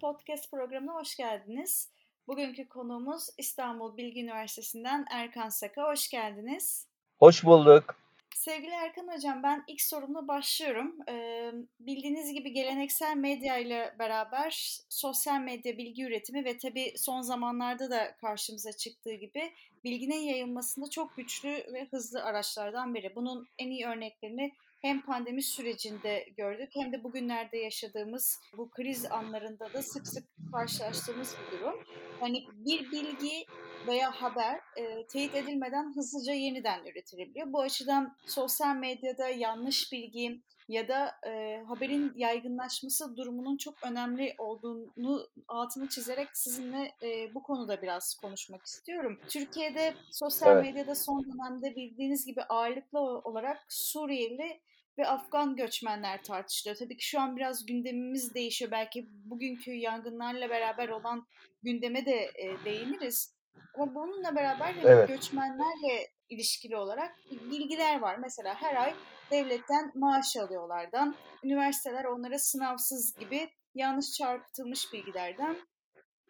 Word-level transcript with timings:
Podcast 0.00 0.50
programına 0.50 0.94
hoş 0.94 1.16
geldiniz. 1.16 1.90
Bugünkü 2.26 2.68
konuğumuz 2.68 3.28
İstanbul 3.38 3.96
Bilgi 3.96 4.20
Üniversitesi'nden 4.20 5.06
Erkan 5.10 5.48
Saka. 5.48 5.90
Hoş 5.90 6.10
geldiniz. 6.10 6.86
Hoş 7.18 7.44
bulduk. 7.44 7.96
Sevgili 8.34 8.70
Erkan 8.70 9.08
Hocam 9.08 9.42
ben 9.42 9.64
ilk 9.66 9.80
sorumla 9.80 10.28
başlıyorum. 10.28 10.96
Ee, 11.08 11.52
bildiğiniz 11.80 12.32
gibi 12.32 12.52
geleneksel 12.52 13.16
medya 13.16 13.58
ile 13.58 13.94
beraber 13.98 14.78
sosyal 14.88 15.40
medya 15.40 15.78
bilgi 15.78 16.04
üretimi 16.04 16.44
ve 16.44 16.58
tabii 16.58 16.92
son 16.96 17.20
zamanlarda 17.20 17.90
da 17.90 18.16
karşımıza 18.16 18.72
çıktığı 18.72 19.14
gibi 19.14 19.52
bilginin 19.84 20.20
yayılmasında 20.20 20.90
çok 20.90 21.16
güçlü 21.16 21.50
ve 21.50 21.88
hızlı 21.90 22.24
araçlardan 22.24 22.94
biri. 22.94 23.14
Bunun 23.16 23.48
en 23.58 23.70
iyi 23.70 23.86
örneklerini 23.86 24.52
hem 24.80 25.02
pandemi 25.02 25.42
sürecinde 25.42 26.26
gördük 26.36 26.68
hem 26.74 26.92
de 26.92 27.04
bugünlerde 27.04 27.58
yaşadığımız 27.58 28.40
bu 28.56 28.70
kriz 28.70 29.06
anlarında 29.10 29.72
da 29.72 29.82
sık 29.82 30.06
sık 30.06 30.24
karşılaştığımız 30.52 31.36
bir 31.36 31.58
durum. 31.58 31.74
Yani 32.22 32.46
bir 32.52 32.92
bilgi 32.92 33.44
veya 33.86 34.10
haber 34.10 34.60
e, 34.76 35.06
teyit 35.06 35.34
edilmeden 35.34 35.92
hızlıca 35.96 36.32
yeniden 36.32 36.86
üretilebiliyor. 36.86 37.52
Bu 37.52 37.60
açıdan 37.60 38.16
sosyal 38.26 38.76
medyada 38.76 39.28
yanlış 39.28 39.92
bilgi 39.92 40.42
ya 40.68 40.88
da 40.88 41.14
e, 41.26 41.62
haberin 41.68 42.12
yaygınlaşması 42.16 43.16
durumunun 43.16 43.56
çok 43.56 43.74
önemli 43.82 44.34
olduğunu 44.38 45.28
altını 45.48 45.88
çizerek 45.88 46.28
sizinle 46.32 46.92
e, 47.02 47.34
bu 47.34 47.42
konuda 47.42 47.82
biraz 47.82 48.14
konuşmak 48.14 48.66
istiyorum. 48.66 49.20
Türkiye'de 49.28 49.94
sosyal 50.10 50.56
evet. 50.56 50.64
medyada 50.64 50.94
son 50.94 51.24
dönemde 51.24 51.76
bildiğiniz 51.76 52.26
gibi 52.26 52.42
ağırlıklı 52.42 53.00
olarak 53.00 53.64
Suriyeli 53.68 54.60
ve 54.98 55.06
Afgan 55.06 55.56
göçmenler 55.56 56.22
tartışılıyor. 56.22 56.76
Tabii 56.76 56.96
ki 56.96 57.04
şu 57.04 57.20
an 57.20 57.36
biraz 57.36 57.66
gündemimiz 57.66 58.34
değişiyor. 58.34 58.70
Belki 58.70 59.06
bugünkü 59.10 59.72
yangınlarla 59.72 60.50
beraber 60.50 60.88
olan 60.88 61.26
gündeme 61.62 62.06
de 62.06 62.30
e, 62.34 62.64
değiniriz. 62.64 63.37
Ama 63.74 63.94
bununla 63.94 64.36
beraber 64.36 64.74
hani 64.74 64.82
evet. 64.84 65.08
göçmenlerle 65.08 66.10
ilişkili 66.28 66.76
olarak 66.76 67.14
bilgiler 67.30 68.00
var. 68.00 68.18
Mesela 68.18 68.54
her 68.54 68.76
ay 68.76 68.94
devletten 69.30 69.92
maaş 69.94 70.36
alıyorlardan, 70.36 71.16
üniversiteler 71.44 72.04
onlara 72.04 72.38
sınavsız 72.38 73.14
gibi 73.18 73.50
yanlış 73.74 74.12
çarpıtılmış 74.12 74.92
bilgilerden 74.92 75.56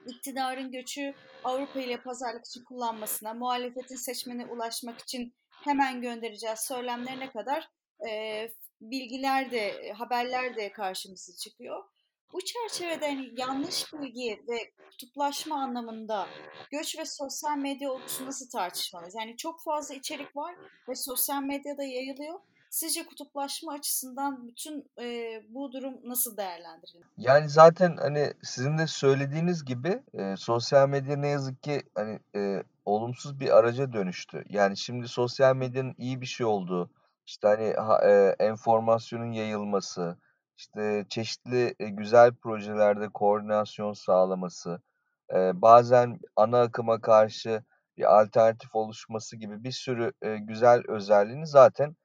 iktidarın 0.06 0.70
göçü 0.70 1.14
Avrupa 1.44 1.80
ile 1.80 2.02
pazarlık 2.02 2.46
için 2.46 2.64
kullanmasına, 2.64 3.34
muhalefetin 3.34 3.96
seçmene 3.96 4.46
ulaşmak 4.46 5.00
için 5.00 5.34
hemen 5.64 6.00
göndereceğiz 6.00 6.60
söylemlerine 6.60 7.30
kadar 7.30 7.68
e, 8.10 8.42
bilgiler 8.80 9.50
de, 9.50 9.92
haberler 9.92 10.56
de 10.56 10.72
karşımıza 10.72 11.32
çıkıyor. 11.36 11.84
Bu 12.32 12.38
çerçevede 12.40 13.06
hani 13.06 13.32
yanlış 13.36 13.92
bilgi 13.92 14.42
ve 14.48 14.72
kutuplaşma 14.90 15.62
anlamında 15.62 16.26
göç 16.70 16.98
ve 16.98 17.04
sosyal 17.04 17.56
medya 17.56 17.90
olgusu 17.90 18.26
nasıl 18.26 18.48
tartışmalıyız? 18.48 19.14
Yani 19.14 19.36
çok 19.36 19.62
fazla 19.62 19.94
içerik 19.94 20.36
var 20.36 20.54
ve 20.88 20.94
sosyal 20.94 21.42
medyada 21.42 21.82
yayılıyor. 21.82 22.40
Sizce 22.70 23.06
kutuplaşma 23.06 23.72
açısından 23.72 24.48
bütün 24.48 24.90
e, 25.00 25.40
bu 25.48 25.72
durum 25.72 25.94
nasıl 26.04 26.36
değerlendirilir? 26.36 27.06
Yani 27.18 27.48
zaten 27.48 27.96
hani 27.96 28.32
sizin 28.42 28.78
de 28.78 28.86
söylediğiniz 28.86 29.64
gibi 29.64 30.02
e, 30.14 30.34
sosyal 30.36 30.88
medya 30.88 31.16
ne 31.16 31.28
yazık 31.28 31.62
ki 31.62 31.82
hani 31.94 32.18
e, 32.36 32.62
olumsuz 32.84 33.40
bir 33.40 33.56
araca 33.56 33.92
dönüştü. 33.92 34.44
Yani 34.48 34.76
şimdi 34.76 35.08
sosyal 35.08 35.56
medyanın 35.56 35.94
iyi 35.98 36.20
bir 36.20 36.26
şey 36.26 36.46
olduğu, 36.46 36.90
işte 37.26 37.48
hani 37.48 37.72
ha, 37.72 38.08
e, 38.08 38.36
enformasyonun 38.44 39.32
yayılması, 39.32 40.18
işte 40.58 41.06
çeşitli 41.08 41.74
e, 41.80 41.88
güzel 41.88 42.34
projelerde 42.34 43.08
koordinasyon 43.08 43.92
sağlaması, 43.92 44.80
e, 45.34 45.62
bazen 45.62 46.18
ana 46.36 46.60
akıma 46.60 47.00
karşı 47.00 47.62
bir 47.96 48.20
alternatif 48.20 48.74
oluşması 48.74 49.36
gibi 49.36 49.64
bir 49.64 49.72
sürü 49.72 50.12
e, 50.22 50.36
güzel 50.36 50.82
özelliğini 50.88 51.46
zaten 51.46 51.96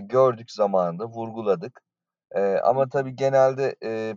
gördük 0.00 0.50
zamanında, 0.50 1.06
vurguladık. 1.06 1.82
Ama 2.62 2.88
tabii 2.88 3.16
genelde 3.16 3.76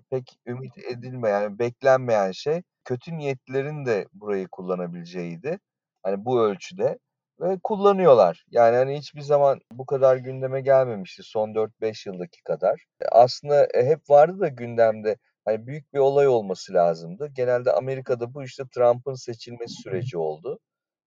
pek 0.09 0.39
ümit 0.47 0.77
edilmeyen, 0.77 1.59
beklenmeyen 1.59 2.31
şey 2.31 2.63
kötü 2.85 3.17
niyetlerin 3.17 3.85
de 3.85 4.07
burayı 4.13 4.47
kullanabileceğiydi. 4.47 5.59
Hani 6.03 6.25
bu 6.25 6.41
ölçüde 6.41 6.99
ve 7.43 7.59
kullanıyorlar. 7.63 8.45
Yani 8.51 8.75
hani 8.75 8.97
hiçbir 8.97 9.21
zaman 9.21 9.59
bu 9.71 9.85
kadar 9.85 10.17
gündeme 10.17 10.61
gelmemişti 10.61 11.23
son 11.23 11.53
4-5 11.53 12.09
yıldaki 12.09 12.43
kadar. 12.43 12.85
E, 13.01 13.05
aslında 13.05 13.65
e, 13.65 13.85
hep 13.85 14.09
vardı 14.09 14.39
da 14.39 14.47
gündemde 14.47 15.17
hani 15.45 15.67
büyük 15.67 15.93
bir 15.93 15.99
olay 15.99 16.27
olması 16.27 16.73
lazımdı. 16.73 17.27
Genelde 17.35 17.71
Amerika'da 17.71 18.33
bu 18.33 18.43
işte 18.43 18.63
Trump'ın 18.75 19.13
seçilmesi 19.13 19.73
süreci 19.73 20.17
oldu. 20.17 20.59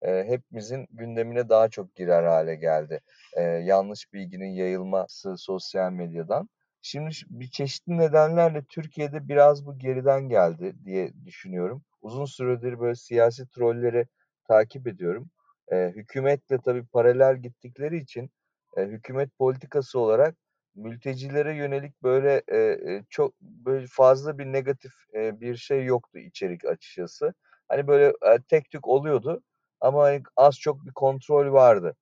E, 0.02 0.25
hepimizin 0.25 0.86
gündemine 0.91 1.48
daha 1.48 1.69
çok 1.69 1.94
girer 1.94 2.25
hale 2.25 2.54
geldi. 2.56 3.00
E, 3.36 3.42
yanlış 3.42 4.12
bilginin 4.12 4.52
yayılması 4.52 5.34
sosyal 5.38 5.92
medyadan. 5.92 6.48
Şimdi 6.82 7.10
bir 7.30 7.50
çeşitli 7.50 7.98
nedenlerle 7.98 8.64
Türkiye'de 8.69 9.28
biraz 9.28 9.66
bu 9.66 9.78
geriden 9.78 10.28
geldi 10.28 10.75
diye 10.84 11.12
düşünüyorum. 11.25 11.82
Uzun 12.00 12.25
süredir 12.25 12.80
böyle 12.80 12.94
siyasi 12.94 13.48
trolleri 13.48 14.06
takip 14.48 14.86
ediyorum. 14.86 15.30
E, 15.72 15.93
hükümetle 15.97 16.59
tabii 16.59 16.87
paralel 16.87 17.37
gittikleri 17.37 17.97
için 17.99 18.31
e, 18.77 18.82
hükümet 18.82 19.38
politikası 19.38 19.99
olarak 20.00 20.37
mültecilere 20.75 21.56
yönelik 21.56 22.03
böyle 22.03 22.43
e, 22.53 22.78
çok 23.10 23.41
böyle 23.41 23.87
fazla 23.91 24.38
bir 24.38 24.47
negatif 24.47 24.93
e, 25.15 25.41
bir 25.41 25.56
şey 25.56 25.84
yoktu 25.84 26.19
içerik 26.19 26.65
açıkçası. 26.65 27.34
Hani 27.69 27.87
böyle 27.87 28.06
e, 28.06 28.38
tek 28.49 28.71
tük 28.71 28.88
oluyordu 28.88 29.43
ama 29.81 30.03
hani 30.03 30.22
az 30.37 30.59
çok 30.60 30.87
bir 30.87 30.93
kontrol 30.93 31.53
vardı. 31.53 31.97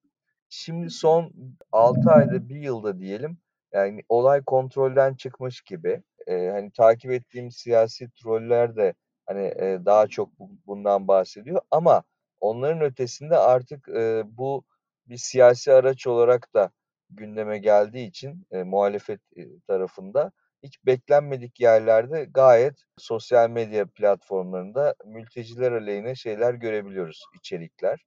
Şimdi 0.48 0.90
son 0.90 1.32
6 1.72 2.10
ayda 2.10 2.48
bir 2.48 2.56
yılda 2.56 2.98
diyelim 3.00 3.38
yani 3.72 4.02
olay 4.08 4.42
kontrolden 4.44 5.14
çıkmış 5.14 5.60
gibi. 5.62 6.02
E, 6.26 6.48
hani 6.50 6.70
takip 6.72 7.10
ettiğim 7.10 7.50
siyasi 7.50 8.10
troller 8.10 8.76
de 8.76 8.94
hani 9.26 9.42
e, 9.46 9.78
daha 9.86 10.06
çok 10.06 10.30
bundan 10.66 11.08
bahsediyor 11.08 11.60
ama 11.70 12.02
Onların 12.44 12.80
ötesinde 12.80 13.36
artık 13.38 13.88
e, 13.88 14.22
bu 14.26 14.64
bir 15.06 15.16
siyasi 15.16 15.72
araç 15.72 16.06
olarak 16.06 16.54
da 16.54 16.70
gündeme 17.10 17.58
geldiği 17.58 18.06
için 18.06 18.46
e, 18.50 18.62
muhalefet 18.62 19.20
tarafında 19.66 20.32
hiç 20.62 20.86
beklenmedik 20.86 21.60
yerlerde 21.60 22.24
gayet 22.24 22.74
sosyal 22.98 23.50
medya 23.50 23.86
platformlarında 23.86 24.94
mülteciler 25.04 25.72
aleyhine 25.72 26.14
şeyler 26.14 26.54
görebiliyoruz, 26.54 27.24
içerikler. 27.34 28.04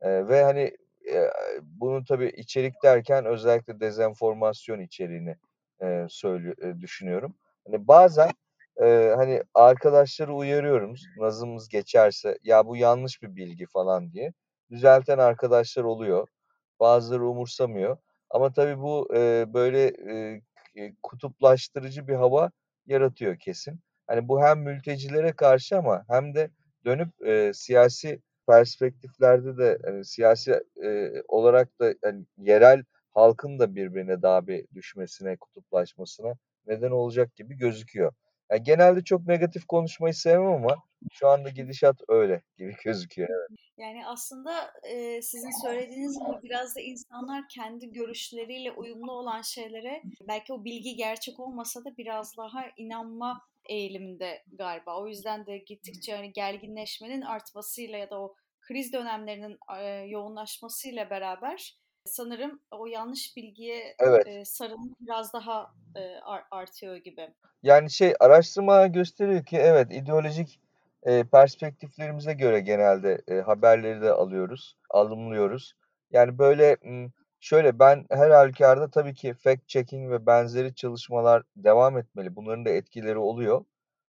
E, 0.00 0.28
ve 0.28 0.42
hani 0.42 0.76
e, 1.12 1.30
bunu 1.62 2.04
tabii 2.04 2.28
içerik 2.28 2.74
derken 2.84 3.24
özellikle 3.24 3.80
dezenformasyon 3.80 4.80
içeriğini 4.80 5.36
e, 5.82 6.06
söylüyor, 6.08 6.58
e, 6.58 6.80
düşünüyorum. 6.80 7.34
Hani 7.66 7.88
bazen 7.88 8.30
e, 8.82 9.14
hani 9.16 9.42
arkadaşları 9.54 10.34
uyarıyorum 10.34 10.94
nazımız 11.18 11.68
geçerse 11.68 12.38
ya 12.42 12.66
bu 12.66 12.76
yanlış 12.76 13.22
bir 13.22 13.36
bilgi 13.36 13.66
falan 13.66 14.12
diye. 14.12 14.32
Düzelten 14.70 15.18
arkadaşlar 15.18 15.84
oluyor. 15.84 16.28
Bazıları 16.80 17.26
umursamıyor. 17.26 17.96
Ama 18.30 18.52
tabii 18.52 18.78
bu 18.78 19.08
e, 19.14 19.44
böyle 19.54 19.86
e, 19.86 20.94
kutuplaştırıcı 21.02 22.08
bir 22.08 22.14
hava 22.14 22.50
yaratıyor 22.86 23.36
kesin. 23.38 23.80
Hani 24.06 24.28
bu 24.28 24.42
hem 24.42 24.60
mültecilere 24.60 25.32
karşı 25.32 25.78
ama 25.78 26.04
hem 26.08 26.34
de 26.34 26.50
dönüp 26.84 27.26
e, 27.26 27.52
siyasi 27.54 28.20
perspektiflerde 28.46 29.58
de 29.58 29.78
hani 29.84 30.04
siyasi 30.04 30.62
e, 30.84 31.12
olarak 31.28 31.80
da 31.80 31.94
hani 32.04 32.24
yerel 32.38 32.84
halkın 33.10 33.58
da 33.58 33.74
birbirine 33.74 34.22
daha 34.22 34.46
bir 34.46 34.66
düşmesine, 34.74 35.36
kutuplaşmasına 35.36 36.34
neden 36.66 36.90
olacak 36.90 37.36
gibi 37.36 37.56
gözüküyor. 37.56 38.12
Yani 38.50 38.62
genelde 38.62 39.04
çok 39.04 39.26
negatif 39.26 39.66
konuşmayı 39.66 40.14
sevmem 40.14 40.52
ama 40.52 40.76
şu 41.12 41.28
anda 41.28 41.50
gidişat 41.50 41.96
öyle 42.08 42.42
gibi 42.58 42.74
gözüküyor. 42.84 43.28
Yani 43.76 44.06
aslında 44.06 44.70
e, 44.82 45.22
sizin 45.22 45.62
söylediğiniz 45.62 46.18
gibi 46.18 46.42
biraz 46.42 46.76
da 46.76 46.80
insanlar 46.80 47.44
kendi 47.48 47.92
görüşleriyle 47.92 48.72
uyumlu 48.72 49.12
olan 49.12 49.42
şeylere 49.42 50.02
belki 50.28 50.52
o 50.52 50.64
bilgi 50.64 50.96
gerçek 50.96 51.40
olmasa 51.40 51.84
da 51.84 51.96
biraz 51.96 52.36
daha 52.36 52.64
inanma 52.76 53.40
eğiliminde 53.68 54.42
galiba. 54.52 55.00
O 55.00 55.08
yüzden 55.08 55.46
de 55.46 55.58
gittikçe 55.58 56.16
hani 56.16 56.32
gerginleşmenin 56.32 57.22
artmasıyla 57.22 57.98
ya 57.98 58.10
da 58.10 58.20
o 58.20 58.34
kriz 58.60 58.92
dönemlerinin 58.92 59.58
e, 59.78 59.84
yoğunlaşmasıyla 59.86 61.10
beraber 61.10 61.78
sanırım 62.08 62.60
o 62.70 62.86
yanlış 62.86 63.36
bilgiye 63.36 63.94
evet. 63.98 64.26
e, 64.26 64.44
sarılma 64.44 64.94
biraz 65.00 65.32
daha 65.32 65.74
e, 65.96 66.00
artıyor 66.50 66.96
gibi. 66.96 67.30
Yani 67.62 67.90
şey 67.90 68.14
araştırma 68.20 68.86
gösteriyor 68.86 69.44
ki 69.44 69.56
evet 69.56 69.92
ideolojik 69.92 70.60
e, 71.02 71.24
perspektiflerimize 71.24 72.32
göre 72.32 72.60
genelde 72.60 73.22
e, 73.28 73.34
haberleri 73.34 74.02
de 74.02 74.10
alıyoruz, 74.10 74.76
alımlıyoruz. 74.90 75.74
Yani 76.10 76.38
böyle 76.38 76.76
şöyle 77.40 77.78
ben 77.78 78.06
her 78.10 78.30
halükarda 78.30 78.90
tabii 78.90 79.14
ki 79.14 79.34
fact 79.34 79.68
checking 79.68 80.10
ve 80.10 80.26
benzeri 80.26 80.74
çalışmalar 80.74 81.42
devam 81.56 81.98
etmeli. 81.98 82.36
Bunların 82.36 82.64
da 82.64 82.70
etkileri 82.70 83.18
oluyor. 83.18 83.64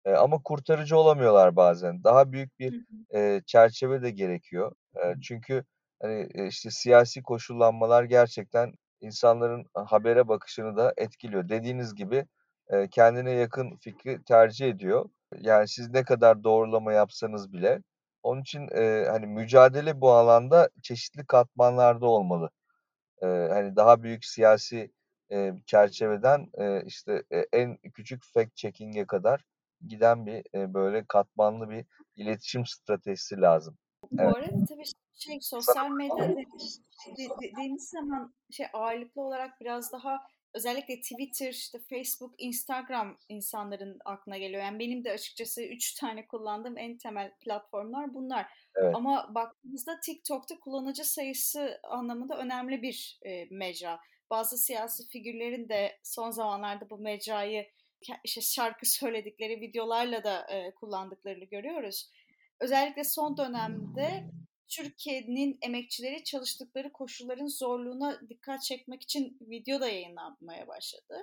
Eee, 0.06 0.14
ama 0.14 0.44
kurtarıcı 0.44 0.98
olamıyorlar 0.98 1.56
bazen. 1.56 2.04
Daha 2.04 2.32
büyük 2.32 2.60
bir, 2.60 2.86
eee, 3.14 3.42
çerçeve 3.46 4.02
de 4.02 4.12
gerekiyor. 4.12 4.72
Eee, 4.96 5.16
çünkü, 5.24 5.64
hani, 6.02 6.28
eee, 6.36 6.48
işte, 6.48 6.72
siyasi 6.72 7.24
koşullanmalar 7.24 8.04
gerçekten 8.04 8.74
insanların 9.02 9.66
habere 9.76 10.28
bakışını 10.28 10.78
da 10.78 10.94
etkiliyor. 10.98 11.50
Dediğiniz 11.50 11.96
gibi, 11.96 12.26
eee, 12.72 12.88
kendine 12.92 13.32
yakın 13.32 13.78
fikri 13.78 14.24
tercih 14.24 14.68
ediyor. 14.70 15.06
Yani 15.40 15.68
siz 15.68 15.90
ne 15.90 16.04
kadar 16.04 16.44
doğrulama 16.44 16.94
yapsanız 16.94 17.54
bile. 17.54 17.80
Onun 18.24 18.42
için, 18.42 18.68
hani, 19.12 19.28
mücadele 19.28 20.02
bu 20.02 20.12
alanda 20.14 20.70
çeşitli 20.84 21.26
katmanlarda 21.26 22.06
olmalı. 22.08 22.50
Hani, 23.22 23.76
daha 23.76 24.04
büyük 24.04 24.26
siyasi, 24.26 24.92
çerçeveden, 25.68 26.48
işte, 26.88 27.24
e 27.32 27.46
en 27.54 27.78
küçük 27.96 28.24
fact 28.36 28.56
checking'e 28.56 29.06
kadar 29.08 29.42
giden 29.88 30.26
bir, 30.26 30.44
böyle 30.76 31.06
katmanlı 31.08 31.70
bir 31.70 31.86
iletişim 32.18 32.66
stratejisi 32.68 33.42
lazım. 33.42 33.78
Bu 34.12 34.22
Evet. 34.22 34.36
arada 34.36 34.66
tabii 34.70 34.84
şey, 35.14 35.40
sosyal 35.42 35.90
medya 35.90 36.30
de 36.30 36.46
de 37.18 37.30
dediğimiz 37.42 37.90
zaman 37.90 38.34
şey 38.52 38.66
ağırlıklı 38.74 39.22
olarak 39.22 39.62
biraz 39.62 39.92
daha 39.92 40.20
özellikle 40.54 41.02
Twitter, 41.02 41.50
işte 41.50 41.80
Facebook, 41.90 42.34
Instagram 42.38 43.18
insanların 43.30 44.00
aklına 44.06 44.38
geliyor. 44.38 44.64
Yani 44.64 44.80
benim 44.80 45.04
de 45.04 45.12
açıkçası 45.12 45.64
3 45.64 45.94
tane 46.00 46.28
kullandığım 46.28 46.78
en 46.78 46.98
temel 46.98 47.32
platformlar 47.40 48.14
bunlar. 48.14 48.46
Evet. 48.76 48.96
Ama 48.96 49.36
baktığımızda 49.36 50.00
TikTok'ta 50.00 50.60
kullanıcı 50.60 51.04
sayısı 51.04 51.80
anlamında 51.84 52.38
önemli 52.38 52.82
bir 52.82 53.20
e, 53.26 53.46
mecra. 53.52 54.00
Bazı 54.30 54.58
siyasi 54.58 55.08
figürlerin 55.08 55.70
de 55.70 56.00
son 56.04 56.32
zamanlarda 56.32 56.90
bu 56.90 56.98
mecrayı 56.98 57.68
işte 58.24 58.42
şarkı 58.42 58.86
söyledikleri 58.86 59.62
videolarla 59.62 60.24
da 60.24 60.48
e, 60.50 60.74
kullandıklarını 60.76 61.44
görüyoruz. 61.44 62.12
Özellikle 62.62 63.04
son 63.04 63.38
dönemde 63.38 64.24
Türkiye'nin 64.68 65.58
emekçileri 65.62 66.24
çalıştıkları 66.24 66.92
koşulların 66.92 67.48
zorluğuna 67.48 68.20
dikkat 68.30 68.62
çekmek 68.62 69.02
için 69.02 69.38
video 69.42 69.80
da 69.80 69.88
yayınlanmaya 69.88 70.68
başladı. 70.68 71.16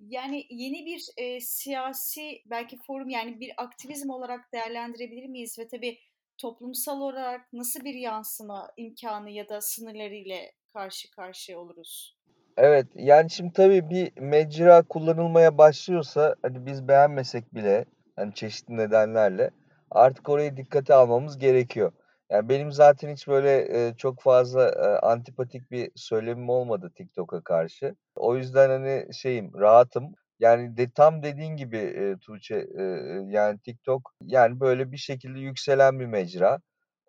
Yani 0.00 0.46
yeni 0.50 0.86
bir 0.86 1.02
e, 1.16 1.40
siyasi 1.40 2.42
belki 2.46 2.76
forum 2.86 3.08
yani 3.08 3.40
bir 3.40 3.52
aktivizm 3.56 4.10
olarak 4.10 4.52
değerlendirebilir 4.52 5.26
miyiz 5.26 5.58
ve 5.58 5.68
tabii 5.68 5.98
toplumsal 6.38 7.00
olarak 7.00 7.52
nasıl 7.52 7.84
bir 7.84 7.94
yansıma 7.94 8.72
imkanı 8.76 9.30
ya 9.30 9.48
da 9.48 9.60
sınırları 9.60 10.14
ile 10.14 10.52
karşı 10.72 11.10
karşıya 11.10 11.58
oluruz? 11.58 12.16
Evet, 12.56 12.86
yani 12.94 13.30
şimdi 13.30 13.52
tabii 13.52 13.90
bir 13.90 14.20
mecra 14.20 14.82
kullanılmaya 14.82 15.58
başlıyorsa 15.58 16.36
hani 16.42 16.66
biz 16.66 16.88
beğenmesek 16.88 17.54
bile 17.54 17.84
hani 18.16 18.34
çeşitli 18.34 18.76
nedenlerle 18.76 19.50
artık 19.90 20.28
orayı 20.28 20.56
dikkate 20.56 20.94
almamız 20.94 21.38
gerekiyor. 21.38 21.92
Yani 22.30 22.48
benim 22.48 22.72
zaten 22.72 23.12
hiç 23.12 23.28
böyle, 23.28 23.66
eee, 23.68 23.94
çok 23.96 24.20
fazla, 24.22 24.68
eee, 24.70 24.82
antipatik 25.08 25.70
bir 25.70 25.90
söylemim 25.96 26.48
olmadı 26.48 26.92
TikTok'a 26.96 27.40
karşı. 27.44 27.94
O 28.16 28.36
yüzden, 28.36 28.70
hani, 28.70 29.06
şeyim, 29.14 29.52
rahatım. 29.60 30.14
Yani 30.38 30.76
de 30.76 30.90
tam 30.90 31.22
dediğin 31.22 31.56
gibi, 31.56 31.76
eee, 31.78 32.16
Tuğçe, 32.20 32.66
eee, 32.78 33.22
yani 33.28 33.58
TikTok, 33.58 34.14
yani, 34.22 34.60
böyle 34.60 34.92
bir 34.92 34.96
şekilde 34.96 35.38
yükselen 35.40 36.00
bir 36.00 36.06
mecra. 36.06 36.60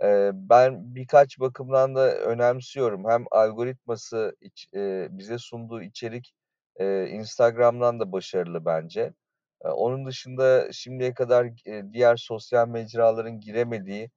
Eee, 0.01 0.31
ben 0.33 0.95
birkaç 0.95 1.39
bakımdan 1.39 1.95
da 1.95 2.15
önemsiyorum. 2.17 3.05
Hem 3.09 3.25
algoritması, 3.31 4.35
iç 4.41 4.67
eee, 4.73 5.07
bize 5.11 5.37
sunduğu 5.37 5.81
içerik, 5.81 6.33
eee, 6.79 7.07
Instagram'dan 7.11 7.99
da 7.99 8.11
başarılı 8.11 8.65
bence. 8.65 9.13
Onun 9.63 10.05
dışında 10.05 10.71
şimdiye 10.73 11.13
kadar, 11.13 11.47
diğer 11.93 12.15
sosyal 12.17 12.67
mecraların 12.67 13.39
giremediği, 13.39 14.09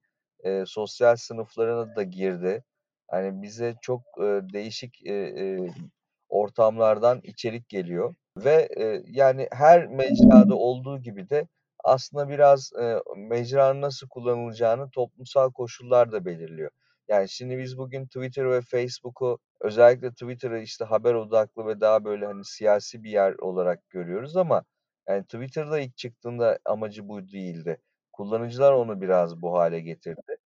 sosyal 0.65 1.15
sınıflarına 1.15 1.95
da 1.95 2.03
girdi. 2.03 2.63
Hani, 3.07 3.41
bize 3.41 3.75
çok, 3.81 4.01
değişik, 4.53 5.01
ortamlardan 6.29 7.19
içerik 7.23 7.69
geliyor 7.69 8.15
ve, 8.37 8.69
yani 9.05 9.47
her 9.51 9.87
mecrada 9.87 10.55
olduğu 10.55 10.99
gibi 11.01 11.29
de 11.29 11.47
aslında 11.83 12.29
biraz, 12.29 12.71
eee, 12.79 12.99
mecranın 13.17 13.81
nasıl 13.81 14.07
kullanılacağını 14.09 14.89
toplumsal 14.91 15.51
koşullar 15.51 16.11
da 16.11 16.25
belirliyor. 16.25 16.71
Yani 17.07 17.29
şimdi 17.29 17.57
biz 17.57 17.77
bugün 17.77 18.05
Twitter 18.05 18.51
ve 18.51 18.61
Facebook'u 18.61 19.39
özellikle 19.61 20.11
Twitter'ı, 20.11 20.59
işte, 20.61 20.85
haber 20.85 21.13
odaklı 21.13 21.67
ve 21.67 21.81
daha 21.81 22.05
böyle, 22.05 22.25
hani, 22.25 22.45
siyasi 22.45 23.03
bir 23.03 23.09
yer 23.11 23.33
olarak 23.33 23.89
görüyoruz 23.89 24.37
ama 24.37 24.63
yani 25.09 25.23
Twitter'da 25.23 25.79
ilk 25.79 25.97
çıktığında 25.97 26.59
amacı 26.65 27.09
bu 27.09 27.27
değildi. 27.31 27.77
Kullanıcılar 28.13 28.73
onu 28.73 29.01
biraz 29.01 29.41
bu 29.41 29.53
hâle 29.59 29.79
getirdi. 29.81 30.37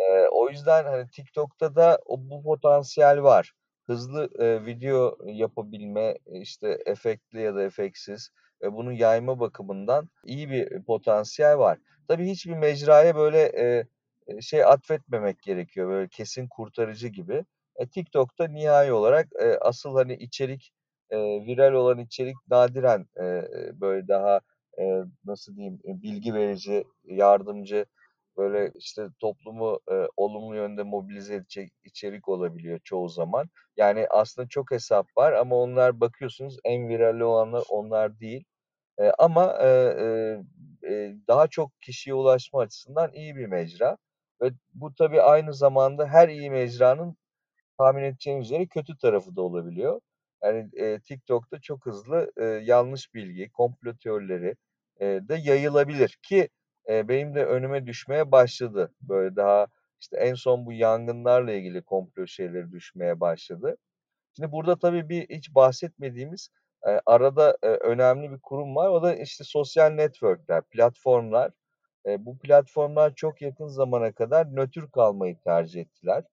Eee, 0.00 0.28
o 0.32 0.50
yüzden, 0.50 0.84
hani, 0.84 1.10
TikTok'ta 1.10 1.76
da 1.76 1.98
o 2.06 2.18
bu 2.30 2.42
potansiyel 2.42 3.22
var. 3.22 3.52
Hızlı, 3.86 4.30
eee, 4.40 4.66
video 4.66 5.18
yapabilme, 5.26 6.18
işte, 6.26 6.78
efektli 6.86 7.40
ya 7.42 7.54
da 7.54 7.62
efektsiz 7.62 8.30
ve 8.62 8.72
bunu 8.72 8.92
yayma 8.92 9.40
bakımından 9.40 10.08
iyi 10.24 10.50
bir 10.50 10.82
potansiyel 10.84 11.58
var. 11.58 11.78
Tabii 12.08 12.26
hiçbir 12.30 12.54
mecraya 12.56 13.16
böyle, 13.16 13.50
eee, 13.52 13.86
eee, 14.28 14.40
şey 14.40 14.64
atfetmemek 14.64 15.42
gerekiyor, 15.42 15.88
böyle 15.90 16.08
kesin 16.08 16.48
kurtarıcı 16.48 17.08
gibi. 17.08 17.44
E, 17.76 17.86
TikTok'ta 17.88 18.48
nihai 18.48 18.92
olarak, 18.92 19.28
eee, 19.40 19.58
asıl, 19.60 19.94
hani, 19.96 20.14
içerik, 20.16 20.72
eee, 21.12 21.46
viral 21.46 21.72
olan 21.74 21.98
içerik 21.98 22.36
nadiren, 22.50 23.06
eee, 23.18 23.48
böyle 23.80 24.08
daha, 24.08 24.40
eee, 24.78 25.04
nasıl 25.24 25.56
diyeyim, 25.56 25.80
bilgi 25.84 26.34
verici, 26.34 26.84
yardımcı, 27.04 27.86
böyle, 28.36 28.72
işte, 28.74 29.08
toplumu, 29.20 29.80
eee, 29.90 30.08
olumlu 30.16 30.56
yönde 30.56 30.82
mobilize 30.82 31.34
edecek 31.34 31.72
içerik 31.84 32.28
olabiliyor 32.28 32.80
çoğu 32.84 33.08
zaman. 33.08 33.48
Yani 33.76 34.06
aslında 34.10 34.48
çok 34.48 34.70
hesap 34.70 35.06
var 35.16 35.32
ama 35.32 35.56
onlar 35.56 36.00
bakıyorsunuz 36.00 36.56
en 36.64 36.88
virali 36.88 37.24
olanlar 37.24 37.64
onlar 37.70 38.20
değil. 38.20 38.44
Eee, 39.00 39.12
ama, 39.18 39.58
eee, 39.62 40.42
eee, 40.84 41.16
daha 41.28 41.46
çok 41.48 41.72
kişiye 41.82 42.14
ulaşma 42.14 42.60
açısından 42.60 43.12
iyi 43.14 43.36
bir 43.36 43.46
mecra 43.46 43.96
ve 44.42 44.50
bu 44.74 44.94
tabii 44.94 45.22
aynı 45.22 45.54
zamanda 45.54 46.06
her 46.08 46.28
iyi 46.28 46.50
mecranın 46.50 47.16
tahmin 47.78 48.02
edeceğiniz 48.04 48.46
üzere 48.46 48.66
kötü 48.66 48.98
tarafı 48.98 49.36
da 49.36 49.42
olabiliyor. 49.42 50.00
Yani, 50.44 50.70
eee, 50.74 51.00
TikTok'ta 51.00 51.60
çok 51.60 51.86
hızlı, 51.86 52.32
eee, 52.40 52.44
yanlış 52.64 53.14
bilgi, 53.14 53.50
komplo 53.50 53.96
teorileri, 53.96 54.56
eee, 55.00 55.28
de 55.28 55.34
yayılabilir 55.34 56.18
ki, 56.22 56.48
eee, 56.88 57.08
benim 57.08 57.34
de 57.34 57.44
önüme 57.46 57.86
düşmeye 57.86 58.32
başladı. 58.32 58.94
Böyle 59.02 59.36
daha, 59.36 59.66
işte, 60.00 60.16
en 60.16 60.34
son 60.34 60.66
bu 60.66 60.72
yangınlarla 60.72 61.52
ilgili 61.52 61.82
komplo 61.82 62.26
şeyleri 62.26 62.72
düşmeye 62.72 63.20
başladı. 63.20 63.76
Şimdi 64.36 64.52
burada 64.52 64.78
tabii 64.78 65.08
bir 65.08 65.28
hiç 65.30 65.54
bahsetmediğimiz, 65.54 66.48
eee, 66.86 67.00
arada, 67.06 67.56
eee, 67.64 67.70
önemli 67.70 68.32
bir 68.32 68.38
kurum 68.40 68.76
var. 68.76 68.88
O 68.90 69.02
da, 69.02 69.14
işte, 69.16 69.44
sosyal 69.44 69.90
network'ler, 69.90 70.62
platformlar. 70.64 71.52
Eee, 72.06 72.26
bu 72.26 72.38
platformlar 72.38 73.14
çok 73.14 73.42
yakın 73.42 73.66
zamana 73.68 74.12
kadar 74.12 74.46
nötr 74.56 74.90
kalmayı 74.92 75.38
tercih 75.40 75.80
ettiler. 75.80 76.24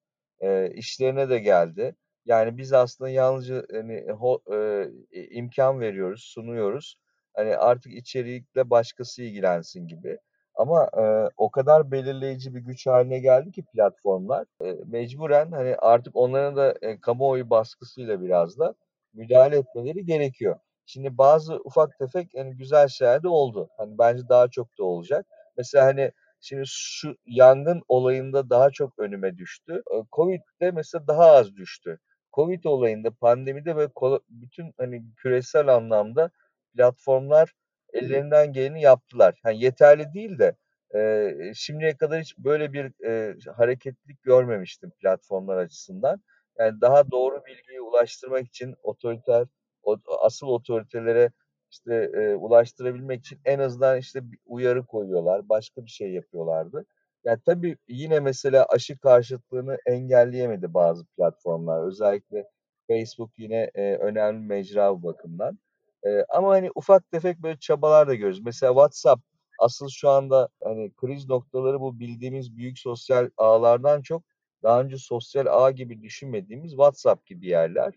Eee, 0.41 0.71
işlerine 0.75 1.29
de 1.29 1.39
geldi. 1.39 1.95
Yani 2.25 2.57
biz 2.57 2.73
aslında 2.73 3.09
yalnızca, 3.09 3.63
hani, 3.71 4.05
ho 4.11 4.39
eee, 4.51 4.91
i 5.11 5.25
imkân 5.37 5.79
veriyoruz, 5.79 6.21
sunuyoruz. 6.23 6.95
Hani, 7.33 7.57
artık 7.57 7.93
içerikle 7.93 8.69
başkası 8.69 9.23
ilgilensin 9.23 9.87
gibi. 9.87 10.17
Ama, 10.55 10.89
eee, 10.97 11.29
o 11.37 11.51
kadar 11.51 11.91
belirleyici 11.91 12.55
bir 12.55 12.59
güç 12.59 12.87
hâline 12.87 13.19
geldi 13.19 13.51
ki 13.51 13.63
platformlar, 13.73 14.45
eee, 14.63 14.77
mecburen, 14.87 15.51
hani, 15.51 15.75
artık 15.75 16.15
onların 16.15 16.55
da, 16.55 16.75
eee, 16.81 16.99
kamuoyu 17.01 17.49
baskısıyla 17.49 18.21
biraz 18.21 18.59
da 18.59 18.75
müdahale 19.13 19.57
etmeleri 19.57 20.05
gerekiyor. 20.05 20.55
Şimdi 20.85 21.17
bazı 21.17 21.55
ufak 21.65 21.97
tefek, 21.99 22.27
hani, 22.37 22.57
güzel 22.57 22.87
şeyler 22.87 23.23
de 23.23 23.27
oldu. 23.27 23.69
Hani, 23.77 23.97
bence 23.97 24.29
daha 24.29 24.47
çok 24.49 24.77
da 24.79 24.83
olacak. 24.83 25.25
Mesela, 25.57 25.85
hani, 25.85 26.11
şimdi 26.41 26.63
şu 26.67 27.15
yangın 27.25 27.81
olayında 27.87 28.49
daha 28.49 28.69
çok 28.71 28.99
önüme 28.99 29.37
düştü. 29.37 29.81
Eee, 29.93 30.03
COVID'de 30.11 30.71
mesela 30.71 31.07
daha 31.07 31.25
az 31.31 31.55
düştü. 31.55 31.99
COVID 32.33 32.63
olayında, 32.63 33.11
pandemide 33.11 33.87
kola 33.95 34.19
bütün, 34.29 34.73
hani, 34.77 35.03
küresel 35.17 35.67
anlamda 35.75 36.31
platformlar 36.75 37.53
ellerinden 37.93 38.53
geleni 38.53 38.81
yaptılar. 38.81 39.39
Hani, 39.43 39.63
yeterli 39.63 40.13
değil 40.13 40.39
de, 40.39 40.55
eee, 40.93 41.51
şimdiye 41.55 41.97
kadar 41.97 42.21
hiç 42.21 42.37
böyle 42.37 42.73
bir, 42.73 42.93
eee, 43.03 43.35
hareketlilik 43.57 44.23
görmemiştim 44.23 44.91
platformlar 44.91 45.57
açısından. 45.57 46.21
Yani 46.59 46.81
daha 46.81 47.11
doğru 47.11 47.41
bilgiyi 47.45 47.81
ulaştırmak 47.81 48.47
için 48.47 48.75
otoriter 48.83 49.47
o 49.83 49.97
asıl 50.21 50.47
otoritelere, 50.47 51.31
işte, 51.71 52.11
eee, 52.15 52.35
ulaştırabilmek 52.35 53.19
için 53.19 53.39
en 53.45 53.59
azından, 53.59 53.97
işte, 53.99 54.21
uyarı 54.45 54.85
koyuyorlar, 54.85 55.49
başka 55.49 55.85
bir 55.85 55.91
şey 55.91 56.11
yapıyorlardı. 56.13 56.85
Ya, 57.25 57.37
tabii 57.45 57.77
yine 57.87 58.19
mesela 58.19 58.65
aşı 58.65 58.97
karşıtlığını 58.99 59.77
engelleyemedi 59.85 60.73
bazı 60.73 61.05
platformlar. 61.05 61.87
Özellikle 61.87 62.47
Facebook 62.87 63.31
yine, 63.39 63.71
eee, 63.75 63.97
önemli 63.97 64.47
mecra 64.47 64.93
bu 64.95 65.03
bakımdan. 65.03 65.59
Eee, 66.05 66.25
ama, 66.29 66.49
hani, 66.49 66.69
ufak 66.75 67.11
tefek 67.11 67.37
böyle 67.43 67.59
çabalar 67.59 68.07
da 68.07 68.13
görüyoruz. 68.15 68.41
Mesela 68.45 68.71
WhatsApp 68.73 69.21
asıl 69.59 69.89
şu 69.89 70.09
anda 70.09 70.49
hani 70.63 70.91
kriz 70.95 71.29
noktaları 71.29 71.81
bu 71.81 71.99
bildiğimiz 71.99 72.57
büyük 72.57 72.79
sosyal 72.79 73.29
ağlardan 73.37 74.01
çok 74.01 74.23
daha 74.63 74.81
önce 74.81 74.97
sosyal 74.97 75.45
ağ 75.65 75.71
gibi 75.71 76.01
düşünmediğimiz 76.01 76.71
WhatsApp 76.71 77.25
gibi 77.25 77.47
yerler. 77.47 77.93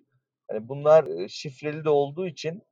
Hani 0.51 0.69
bunlar 0.69 1.05
e, 1.07 1.29
şifreli 1.29 1.85
de 1.85 1.89
olduğu 1.91 2.27
için 2.27 2.63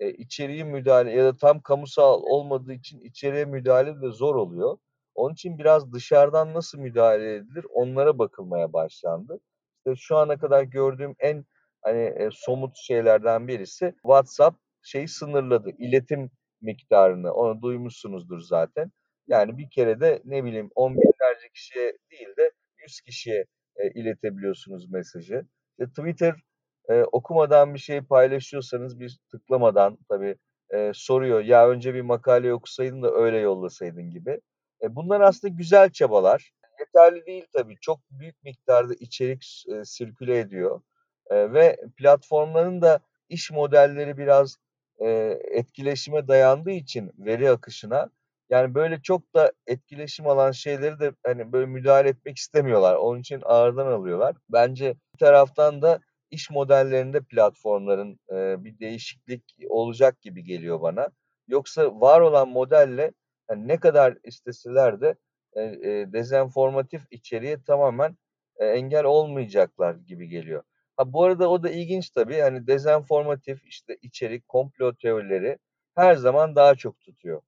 e, 0.00 0.10
içeriği 0.12 0.64
müdahale 0.64 1.12
ya 1.12 1.24
da 1.24 1.36
tam 1.36 1.60
kamusal 1.62 2.22
olmadığı 2.24 2.72
için 2.74 3.00
içeriye 3.00 3.44
müdahale 3.44 4.02
de 4.02 4.10
zor 4.10 4.34
oluyor. 4.36 4.78
Onun 5.16 5.32
için 5.34 5.58
biraz 5.58 5.92
dışarıdan 5.92 6.54
nasıl 6.54 6.78
müdahale 6.78 7.34
edilir 7.34 7.66
onlara 7.74 8.18
bakılmaya 8.18 8.72
başlandı. 8.72 9.40
İşte 9.78 9.96
şu 9.96 10.16
ana 10.16 10.38
kadar 10.38 10.62
gördüğüm 10.62 11.14
en 11.18 11.44
hani 11.82 12.02
e, 12.02 12.28
somut 12.32 12.76
şeylerden 12.76 13.48
birisi 13.48 13.94
WhatsApp 14.02 14.58
şeyi 14.82 15.08
sınırladı. 15.08 15.70
iletim 15.78 16.30
miktarını. 16.60 17.32
Onu 17.32 17.62
duymuşsunuzdur 17.62 18.40
zaten. 18.40 18.92
Yani 19.28 19.58
bir 19.58 19.70
kere 19.70 20.00
de 20.00 20.22
ne 20.24 20.44
bileyim 20.44 20.70
on 20.74 20.94
binlerce 20.94 21.48
kişiye 21.54 21.92
değil 22.10 22.28
de 22.38 22.50
100 22.82 23.00
kişiye 23.00 23.44
e, 23.76 23.90
iletebiliyorsunuz 23.90 24.90
mesajı. 24.90 25.46
İşte 25.78 25.90
Twitter 25.90 26.34
e, 26.90 27.02
okumadan 27.12 27.74
bir 27.74 27.78
şey 27.78 28.00
paylaşıyorsanız 28.00 29.00
bir 29.00 29.18
tıklamadan 29.30 29.98
tabii 30.08 30.36
e, 30.74 30.90
soruyor. 30.94 31.40
Ya 31.40 31.68
önce 31.68 31.94
bir 31.94 32.00
makale 32.00 32.54
okusaydın 32.54 33.02
da 33.02 33.12
öyle 33.14 33.38
yollasaydın 33.38 34.10
gibi. 34.10 34.40
E, 34.82 34.96
bunlar 34.96 35.20
aslında 35.20 35.54
güzel 35.54 35.90
çabalar. 35.90 36.52
Yeterli 36.80 37.26
değil 37.26 37.46
tabii. 37.52 37.76
Çok 37.80 38.00
büyük 38.10 38.42
miktarda 38.42 38.94
içerik 38.94 39.64
e, 39.68 39.84
sirküle 39.84 40.38
ediyor. 40.38 40.80
E, 41.30 41.52
ve 41.52 41.76
platformların 41.96 42.82
da 42.82 43.00
iş 43.28 43.50
modelleri 43.50 44.18
biraz 44.18 44.56
e, 44.98 45.08
etkileşime 45.50 46.28
dayandığı 46.28 46.70
için 46.70 47.12
veri 47.18 47.50
akışına 47.50 48.10
yani 48.50 48.74
böyle 48.74 49.02
çok 49.02 49.34
da 49.34 49.52
etkileşim 49.66 50.26
alan 50.26 50.50
şeyleri 50.50 51.00
de 51.00 51.12
hani 51.26 51.52
böyle 51.52 51.66
müdahale 51.66 52.08
etmek 52.08 52.36
istemiyorlar. 52.36 52.96
Onun 52.96 53.20
için 53.20 53.42
ağırdan 53.44 53.86
alıyorlar. 53.86 54.36
Bence 54.48 54.96
bir 55.14 55.18
taraftan 55.18 55.82
da 55.82 56.00
iş 56.30 56.50
modellerinde 56.50 57.20
platformların 57.20 58.18
e, 58.32 58.64
bir 58.64 58.78
değişiklik 58.78 59.42
olacak 59.68 60.22
gibi 60.22 60.44
geliyor 60.44 60.80
bana. 60.80 61.08
Yoksa 61.48 62.00
var 62.00 62.20
olan 62.20 62.48
modelle 62.48 63.12
yani 63.50 63.68
ne 63.68 63.80
kadar 63.80 64.18
isteseler 64.24 65.00
de 65.00 65.14
e, 65.52 65.62
e, 65.62 66.12
dezenformatif 66.12 67.02
içeriğe 67.10 67.62
tamamen 67.62 68.16
e, 68.56 68.66
engel 68.66 69.04
olmayacaklar 69.04 69.94
gibi 69.94 70.28
geliyor. 70.28 70.62
Ha 70.96 71.12
bu 71.12 71.24
arada 71.24 71.50
o 71.50 71.62
da 71.62 71.70
ilginç 71.70 72.10
tabii. 72.10 72.40
Hani 72.40 72.66
dezenformatif 72.66 73.64
işte 73.64 73.96
içerik, 74.02 74.48
komplo 74.48 74.94
teorileri 74.94 75.58
her 75.94 76.14
zaman 76.16 76.56
daha 76.56 76.74
çok 76.74 77.00
tutuyor. 77.00 77.42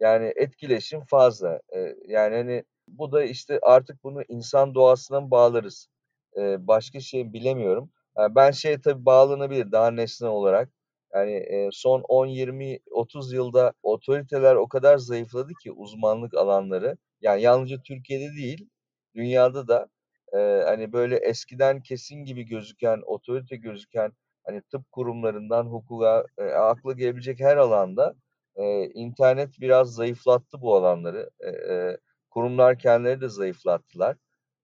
Yani 0.00 0.32
etkileşim 0.36 1.00
fazla. 1.04 1.60
E, 1.76 1.96
yani 2.08 2.36
hani 2.36 2.64
bu 2.88 3.12
da 3.12 3.24
işte 3.24 3.58
artık 3.62 4.04
bunu 4.04 4.22
insan 4.28 4.74
doğasına 4.74 5.30
bağlarız? 5.30 5.88
E, 6.36 6.66
başka 6.66 7.00
şey 7.00 7.32
bilemiyorum. 7.32 7.90
Yani 8.18 8.34
ben 8.34 8.50
şey 8.50 8.80
tabii 8.80 9.04
bağlanabilir 9.06 9.72
daha 9.72 9.90
nesne 9.90 10.28
olarak. 10.28 10.68
Yani 11.14 11.32
e, 11.32 11.68
son 11.72 12.02
10, 12.08 12.26
20, 12.26 12.78
30 12.90 13.32
yılda 13.32 13.72
otoriteler 13.82 14.54
o 14.54 14.68
kadar 14.68 14.98
zayıfladı 14.98 15.52
ki 15.62 15.72
uzmanlık 15.72 16.34
alanları. 16.34 16.96
Yani 17.20 17.42
yalnızca 17.42 17.82
Türkiye'de 17.82 18.34
değil, 18.36 18.68
dünyada 19.14 19.68
da 19.68 19.88
e, 20.34 20.38
hani 20.64 20.92
böyle 20.92 21.16
eskiden 21.16 21.82
kesin 21.82 22.24
gibi 22.24 22.44
gözüken, 22.44 23.02
otorite 23.06 23.56
gözüken 23.56 24.12
hani 24.46 24.62
tıp 24.62 24.92
kurumlarından 24.92 25.66
hukuka, 25.66 26.24
e, 26.38 26.44
akla 26.44 26.92
gelebilecek 26.92 27.40
her 27.40 27.56
alanda 27.56 28.14
e, 28.56 28.84
internet 28.90 29.60
biraz 29.60 29.94
zayıflattı 29.94 30.60
bu 30.60 30.76
alanları. 30.76 31.30
E, 31.40 31.48
e, 31.50 31.96
kurumlar 32.30 32.78
kendileri 32.78 33.20
de 33.20 33.28
zayıflattılar. 33.28 34.16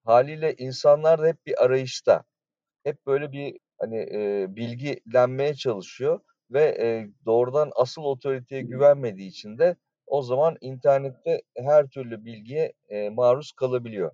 Haliyle 0.04 0.54
insanlar 0.58 1.22
da 1.22 1.26
hep 1.26 1.46
bir 1.46 1.64
arayışta 1.64 2.24
hep 2.84 3.06
böyle 3.06 3.32
bir 3.32 3.58
hani 3.80 3.98
e, 4.12 4.46
bilgilenmeye 4.56 5.54
çalışıyor 5.54 6.20
ve 6.50 6.62
e, 6.80 7.08
doğrudan 7.26 7.72
asıl 7.76 8.02
otoriteye 8.02 8.62
güvenmediği 8.62 9.28
için 9.28 9.58
de 9.58 9.76
o 10.06 10.22
zaman 10.22 10.56
internette 10.60 11.42
her 11.56 11.86
türlü 11.88 12.24
bilgiye 12.24 12.72
e, 12.88 13.08
maruz 13.10 13.52
kalabiliyor. 13.52 14.12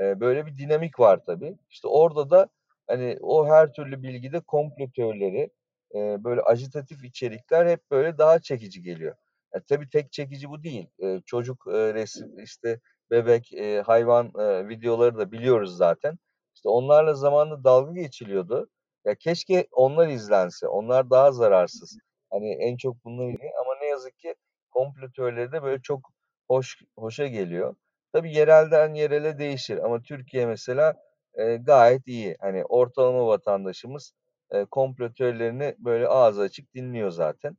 E, 0.00 0.20
böyle 0.20 0.46
bir 0.46 0.58
dinamik 0.58 1.00
var 1.00 1.20
tabii. 1.26 1.58
İşte 1.70 1.88
orada 1.88 2.30
da 2.30 2.48
hani 2.86 3.18
o 3.20 3.46
her 3.46 3.72
türlü 3.72 4.02
bilgide 4.02 4.40
komplo 4.40 4.90
teorileri, 4.96 5.50
e, 5.94 6.24
böyle 6.24 6.40
ajitatif 6.40 7.04
içerikler 7.04 7.66
hep 7.66 7.90
böyle 7.90 8.18
daha 8.18 8.38
çekici 8.38 8.82
geliyor. 8.82 9.16
E, 9.54 9.60
tabii 9.60 9.88
tek 9.88 10.12
çekici 10.12 10.50
bu 10.50 10.62
değil. 10.62 10.86
E, 11.02 11.20
çocuk 11.26 11.66
e, 11.66 11.94
resim, 11.94 12.38
işte 12.38 12.80
bebek, 13.10 13.52
e, 13.52 13.82
hayvan 13.82 14.32
e, 14.38 14.68
videoları 14.68 15.18
da 15.18 15.32
biliyoruz 15.32 15.76
zaten. 15.76 16.18
İşte 16.54 16.68
onlarla 16.68 17.14
zamanında 17.14 17.64
dalga 17.64 17.92
geçiliyordu. 18.00 18.68
Ya 19.04 19.14
keşke 19.14 19.66
onlar 19.72 20.08
izlense. 20.08 20.68
Onlar 20.68 21.10
daha 21.10 21.32
zararsız. 21.32 21.98
Hani 22.30 22.52
en 22.54 22.76
çok 22.76 23.04
bunlar 23.04 23.24
ilgili 23.28 23.50
ama 23.60 23.74
ne 23.80 23.86
yazık 23.86 24.18
ki 24.18 24.34
komplo 24.70 25.10
teorileri 25.16 25.52
de 25.52 25.62
böyle 25.62 25.82
çok 25.82 26.10
hoş 26.48 26.82
hoşa 26.98 27.26
geliyor. 27.26 27.74
Tabii 28.12 28.34
yerelden 28.36 28.94
yerele 28.94 29.38
değişir 29.38 29.78
ama 29.84 30.02
Türkiye 30.02 30.46
mesela 30.46 30.94
e, 31.34 31.56
gayet 31.56 32.06
iyi. 32.08 32.36
Hani 32.40 32.64
ortalama 32.64 33.26
vatandaşımız 33.26 34.12
e, 34.50 34.64
komplo 34.64 35.12
teorilerini 35.12 35.74
böyle 35.78 36.08
ağzı 36.08 36.42
açık 36.42 36.74
dinliyor 36.74 37.10
zaten. 37.10 37.56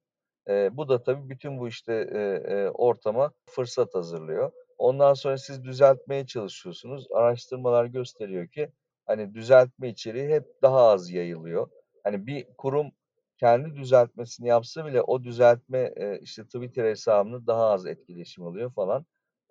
E, 0.49 0.77
bu 0.77 0.89
da 0.89 1.03
tabii 1.03 1.29
bütün 1.29 1.59
bu 1.59 1.67
işte 1.67 1.93
e, 1.93 2.19
e, 2.53 2.69
ortama 2.69 3.31
fırsat 3.49 3.95
hazırlıyor. 3.95 4.51
Ondan 4.77 5.13
sonra 5.13 5.37
siz 5.37 5.63
düzeltmeye 5.63 6.25
çalışıyorsunuz. 6.27 7.07
Araştırmalar 7.11 7.85
gösteriyor 7.85 8.47
ki 8.47 8.69
hani 9.05 9.33
düzeltme 9.33 9.89
içeriği 9.89 10.27
hep 10.29 10.43
daha 10.61 10.81
az 10.89 11.09
yayılıyor. 11.11 11.69
Hani 12.03 12.27
bir 12.27 12.47
kurum 12.57 12.91
kendi 13.37 13.75
düzeltmesini 13.75 14.47
yapsa 14.47 14.85
bile 14.85 15.01
o 15.01 15.23
düzeltme 15.23 15.93
e, 15.95 16.19
işte 16.21 16.43
Twitter 16.43 16.85
hesabını 16.85 17.47
daha 17.47 17.69
az 17.69 17.85
etkileşim 17.85 18.43
alıyor 18.43 18.73
falan. 18.73 19.05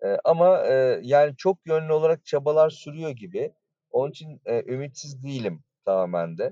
E, 0.04 0.18
ama 0.24 0.66
e, 0.66 1.00
yani 1.02 1.36
çok 1.36 1.66
yönlü 1.66 1.92
olarak 1.92 2.24
çabalar 2.24 2.70
sürüyor 2.70 3.10
gibi. 3.10 3.52
Onun 3.90 4.10
için 4.10 4.40
e, 4.44 4.72
ümitsiz 4.72 5.22
değilim 5.22 5.64
tamamen 5.84 6.38
de. 6.38 6.50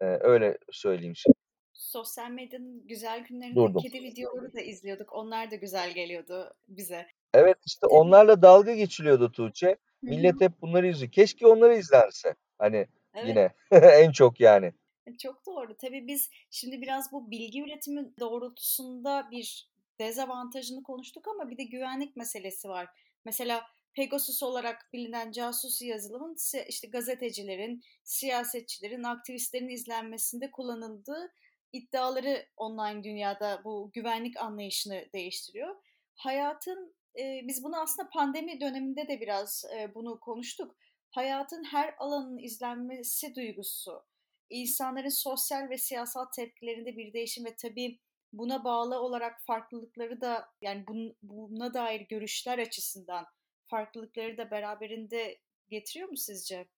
E, 0.00 0.04
öyle 0.04 0.58
söyleyeyim 0.72 1.16
şimdi. 1.16 1.36
Sosyal 1.72 2.30
medyanın 2.30 2.86
güzel 2.86 3.24
günlerinde 3.24 3.60
Durdum. 3.60 3.82
kedi 3.82 4.02
videoları 4.02 4.52
da 4.52 4.60
izliyorduk. 4.60 5.12
Onlar 5.12 5.50
da 5.50 5.54
güzel 5.54 5.94
geliyordu 5.94 6.54
bize. 6.68 7.06
Evet 7.34 7.58
işte 7.66 7.86
onlarla 7.86 8.42
dalga 8.42 8.74
geçiliyordu 8.74 9.32
Tuğçe. 9.32 9.66
Hı 9.66 9.72
hı. 9.72 9.76
Millet 10.02 10.40
hep 10.40 10.62
bunları 10.62 10.86
izliyor. 10.86 11.12
Keşke 11.12 11.46
onları 11.46 11.74
izlense. 11.78 12.34
Hani 12.58 12.86
Evet. 13.14 13.28
yine 13.28 13.50
en 13.94 14.12
çok 14.12 14.40
yani. 14.40 14.72
E, 15.06 15.16
Çok 15.16 15.46
doğru. 15.46 15.76
Tabii 15.76 16.06
biz 16.06 16.30
şimdi 16.50 16.82
biraz 16.82 17.12
bu 17.12 17.30
bilgi 17.30 17.62
üretimi 17.62 18.18
doğrultusunda 18.20 19.28
bir 19.30 19.70
dezavantajını 19.98 20.82
konuştuk 20.82 21.28
ama 21.28 21.50
bir 21.50 21.58
de 21.58 21.64
güvenlik 21.64 22.16
meselesi 22.16 22.68
var. 22.68 22.88
Mesela 23.24 23.62
Pegasus 23.94 24.42
olarak 24.42 24.88
bilinen 24.92 25.32
casus 25.32 25.82
yazılımın 25.82 26.36
işte 26.68 26.88
gazetecilerin, 26.88 27.82
siyasetçilerin, 28.04 29.02
aktivistlerin 29.02 29.68
izlenmesinde 29.68 30.50
kullanıldığı 30.50 31.32
iddiaları 31.72 32.46
online 32.56 33.04
dünyada 33.04 33.60
bu 33.64 33.90
güvenlik 33.92 34.36
anlayışını 34.36 35.04
değiştiriyor. 35.14 35.76
Hayatın 36.14 36.94
e, 37.18 37.40
biz 37.48 37.64
bunu 37.64 37.80
aslında 37.80 38.08
pandemi 38.08 38.60
döneminde 38.60 39.08
de 39.08 39.20
biraz 39.20 39.64
e, 39.76 39.94
bunu 39.94 40.20
konuştuk. 40.20 40.76
Hayatın 41.10 41.64
her 41.64 41.94
alanının 41.98 42.38
izlenmesi 42.38 43.34
duygusu 43.34 44.02
insanların 44.50 45.08
sosyal 45.08 45.70
ve 45.70 45.78
siyasal 45.78 46.24
tepkilerinde 46.36 46.96
bir 46.96 47.12
değişim 47.12 47.44
ve 47.44 47.56
tabii 47.62 47.98
buna 48.32 48.64
bağlı 48.64 49.00
olarak 49.00 49.40
farklılıkları 49.46 50.20
da 50.20 50.48
yani 50.62 50.86
bun, 50.86 51.16
buna 51.22 51.74
dair 51.74 52.00
görüşler 52.00 52.58
açısından 52.58 53.26
farklılıkları 53.66 54.38
da 54.38 54.50
beraberinde 54.50 55.38
getiriyor 55.68 56.08
mu 56.08 56.16
sizce? 56.16 56.68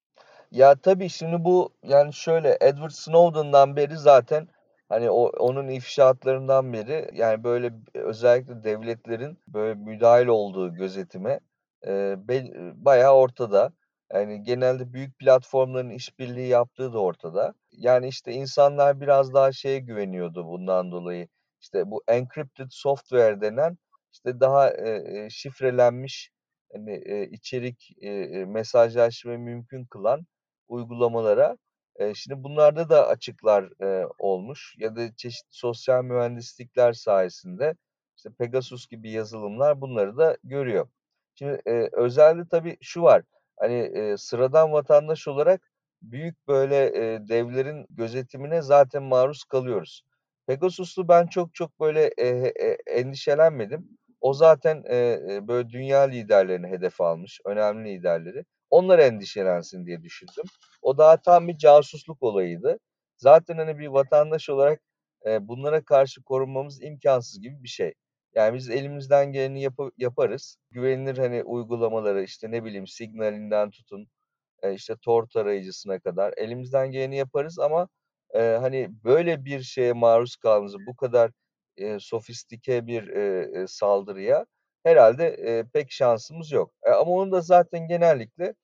Ya 0.51 0.75
tabii 0.75 1.09
şimdi 1.09 1.45
bu 1.45 1.73
yani 1.83 2.13
şöyle 2.15 2.59
Edward 2.61 2.91
Snowden'dan 2.91 3.77
beri 3.77 3.97
zaten 3.97 4.49
hani 4.93 5.11
o 5.11 5.25
onun 5.29 5.69
ifşaatlarından 5.69 6.73
beri 6.73 7.11
yani 7.15 7.45
böyle 7.45 7.73
özellikle 7.95 8.65
devletlerin 8.65 9.39
böyle 9.49 9.75
müdahil 9.75 10.27
olduğu 10.27 10.75
gözetime 10.75 11.41
e, 11.87 12.15
be- 12.29 12.53
bayağı 12.75 13.15
ortada. 13.15 13.73
Yani 14.13 14.43
genelde 14.43 14.93
büyük 14.93 15.19
platformların 15.19 15.91
işbirliği 15.91 16.49
yaptığı 16.49 16.93
da 16.93 16.99
ortada. 16.99 17.55
Yani 17.73 18.09
işte 18.09 18.33
insanlar 18.33 19.01
biraz 19.01 19.35
daha 19.35 19.53
şeye 19.53 19.79
güveniyordu 19.79 20.47
bundan 20.47 20.93
dolayı. 20.93 21.29
İşte 21.61 21.91
bu 21.91 22.03
encrypted 22.09 22.67
software 22.71 23.41
denen 23.41 23.79
işte 24.13 24.41
daha 24.41 24.71
e, 24.71 25.25
e, 25.25 25.31
şifrelenmiş 25.31 26.31
hani 26.73 26.93
e, 27.07 27.27
içerik 27.31 27.91
e, 28.03 28.09
e, 28.11 28.45
mesajlaşmayı 28.45 29.39
mümkün 29.39 29.85
kılan 29.85 30.27
uygulamalara. 30.69 31.57
Şimdi 32.15 32.43
bunlarda 32.45 32.89
da 32.89 33.09
açıklar, 33.09 33.69
olmuş 34.19 34.75
ya 34.79 34.97
da 34.97 35.15
çeşitli 35.17 35.49
sosyal 35.51 36.05
mühendislikler 36.05 36.93
sayesinde 36.93 37.75
işte 38.17 38.31
Pegasus 38.39 38.89
gibi 38.89 39.11
yazılımlar 39.11 39.81
bunları 39.81 40.17
da 40.17 40.37
görüyor. 40.45 40.89
Şimdi 41.35 41.63
e, 41.67 41.89
özelde 41.93 42.49
tabii 42.51 42.77
şu 42.81 43.03
var. 43.03 43.23
Hani 43.61 44.15
sıradan 44.19 44.73
vatandaş 44.73 45.29
olarak 45.29 45.73
büyük 46.03 46.49
böyle 46.49 46.93
devlerin 47.29 47.87
gözetimine 47.91 48.63
zaten 48.63 49.03
maruz 49.03 49.45
kalıyoruz. 49.45 50.03
Pegasus'lu 50.47 51.09
ben 51.09 51.27
çok 51.27 51.55
çok 51.55 51.81
böyle 51.81 52.07
e, 52.19 52.27
e, 52.29 52.77
endişelenmedim. 52.87 53.89
O 54.21 54.35
zaten 54.35 54.85
e, 54.91 55.19
böyle 55.49 55.69
dünya 55.71 56.01
liderlerini 56.01 56.67
hedef 56.67 57.01
almış, 57.01 57.41
önemli 57.47 57.95
liderleri. 57.95 58.45
Onlar 58.73 59.01
endişelensin 59.01 59.87
diye 59.87 60.03
düşündüm. 60.05 60.45
O 60.83 60.99
daha 60.99 61.19
tam 61.23 61.49
bir 61.49 61.59
casusluk 61.59 62.25
olayıydı. 62.25 62.81
Zaten 63.19 63.59
hani 63.59 63.79
bir 63.81 63.89
vatandaş 63.89 64.51
olarak 64.51 64.83
e, 65.27 65.49
bunlara 65.49 65.85
karşı 65.85 66.23
korunmamız 66.25 66.83
imkansız 66.83 67.41
gibi 67.43 67.65
bir 67.65 67.69
şey. 67.69 67.95
Yani 68.35 68.55
biz 68.57 68.71
elimizden 68.71 69.33
geleni 69.33 69.63
yap- 69.63 69.93
yaparız. 69.99 70.59
Güvenilir 70.73 71.19
hani 71.19 71.45
uygulamaları 71.45 72.25
işte 72.25 72.51
ne 72.51 72.65
bileyim 72.65 72.89
Signal'inden 72.89 73.71
tutun 73.71 74.09
e, 74.63 74.75
işte 74.75 74.97
Tor 75.03 75.27
tarayıcısına 75.29 76.01
kadar 76.01 76.35
elimizden 76.37 76.93
geleni 76.93 77.17
yaparız 77.17 77.59
ama 77.61 77.89
e, 78.35 78.41
hani 78.43 78.91
böyle 79.05 79.45
bir 79.47 79.63
şeye 79.63 79.93
maruz 79.93 80.37
kaldığımızda 80.37 80.79
bu 80.87 80.97
kadar 80.97 81.31
e, 81.77 81.99
sofistike 82.01 82.87
bir 82.87 83.09
e, 83.09 83.61
e, 83.63 83.67
saldırıya 83.67 84.47
herhalde 84.85 85.27
e, 85.29 85.65
pek 85.73 85.93
şansımız 85.93 86.53
yok. 86.53 86.75
E, 86.85 86.91
ama 86.91 87.13
onu 87.13 87.33
da 87.33 87.43
zaten 87.43 87.89
genellikle 87.89 88.55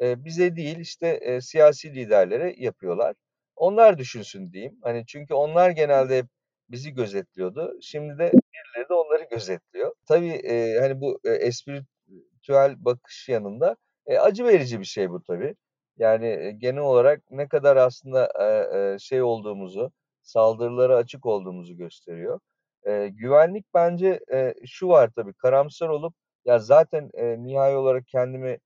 e, 0.00 0.24
bize 0.24 0.56
değil 0.56 0.78
işte 0.78 1.08
e, 1.08 1.40
siyasi 1.40 1.94
liderlere 1.94 2.54
yapıyorlar. 2.58 3.14
Onlar 3.56 3.98
düşünsün 3.98 4.52
diyeyim. 4.52 4.78
Hani 4.82 5.06
çünkü 5.06 5.34
onlar 5.34 5.70
genelde 5.70 6.18
hep 6.18 6.26
bizi 6.70 6.94
gözetliyordu. 6.94 7.78
Şimdi 7.82 8.18
de 8.18 8.32
birileri 8.32 8.88
de 8.88 8.94
onları 8.94 9.24
gözetliyor. 9.30 9.92
Tabii 10.08 10.28
e, 10.30 10.78
hani 10.80 11.00
bu 11.00 11.20
e, 11.24 11.30
espiritüel 11.30 12.84
bakış 12.84 13.28
yanında 13.28 13.76
e, 14.06 14.18
acı 14.18 14.44
verici 14.44 14.80
bir 14.80 14.84
şey 14.84 15.10
bu 15.10 15.22
tabii. 15.22 15.54
Yani 15.98 16.26
e, 16.26 16.50
genel 16.52 16.82
olarak 16.82 17.22
ne 17.30 17.48
kadar 17.48 17.76
aslında 17.76 18.28
e, 18.40 18.78
e, 18.94 18.98
şey 18.98 19.22
olduğumuzu, 19.22 19.92
saldırılara 20.22 20.96
açık 20.96 21.26
olduğumuzu 21.26 21.76
gösteriyor. 21.76 22.40
E, 22.86 23.08
güvenlik 23.08 23.66
bence 23.74 24.20
e, 24.32 24.54
şu 24.66 24.88
var 24.88 25.10
tabii 25.16 25.34
karamsar 25.34 25.88
olup 25.88 26.14
ya 26.44 26.58
zaten 26.58 27.10
e, 27.14 27.42
nihai 27.42 27.76
olarak 27.76 28.06
kendimi 28.08 28.58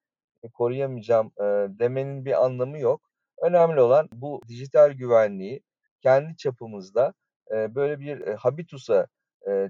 koruyamayacağım 0.52 1.33
demenin 1.78 2.25
bir 2.25 2.45
anlamı 2.45 2.78
yok. 2.78 3.00
Önemli 3.42 3.80
olan 3.80 4.09
bu 4.12 4.40
dijital 4.49 4.92
güvenliği 4.92 5.62
kendi 6.02 6.37
çapımızda 6.37 7.14
böyle 7.50 8.00
bir 8.00 8.21
e, 8.21 8.35
habitusa 8.35 9.07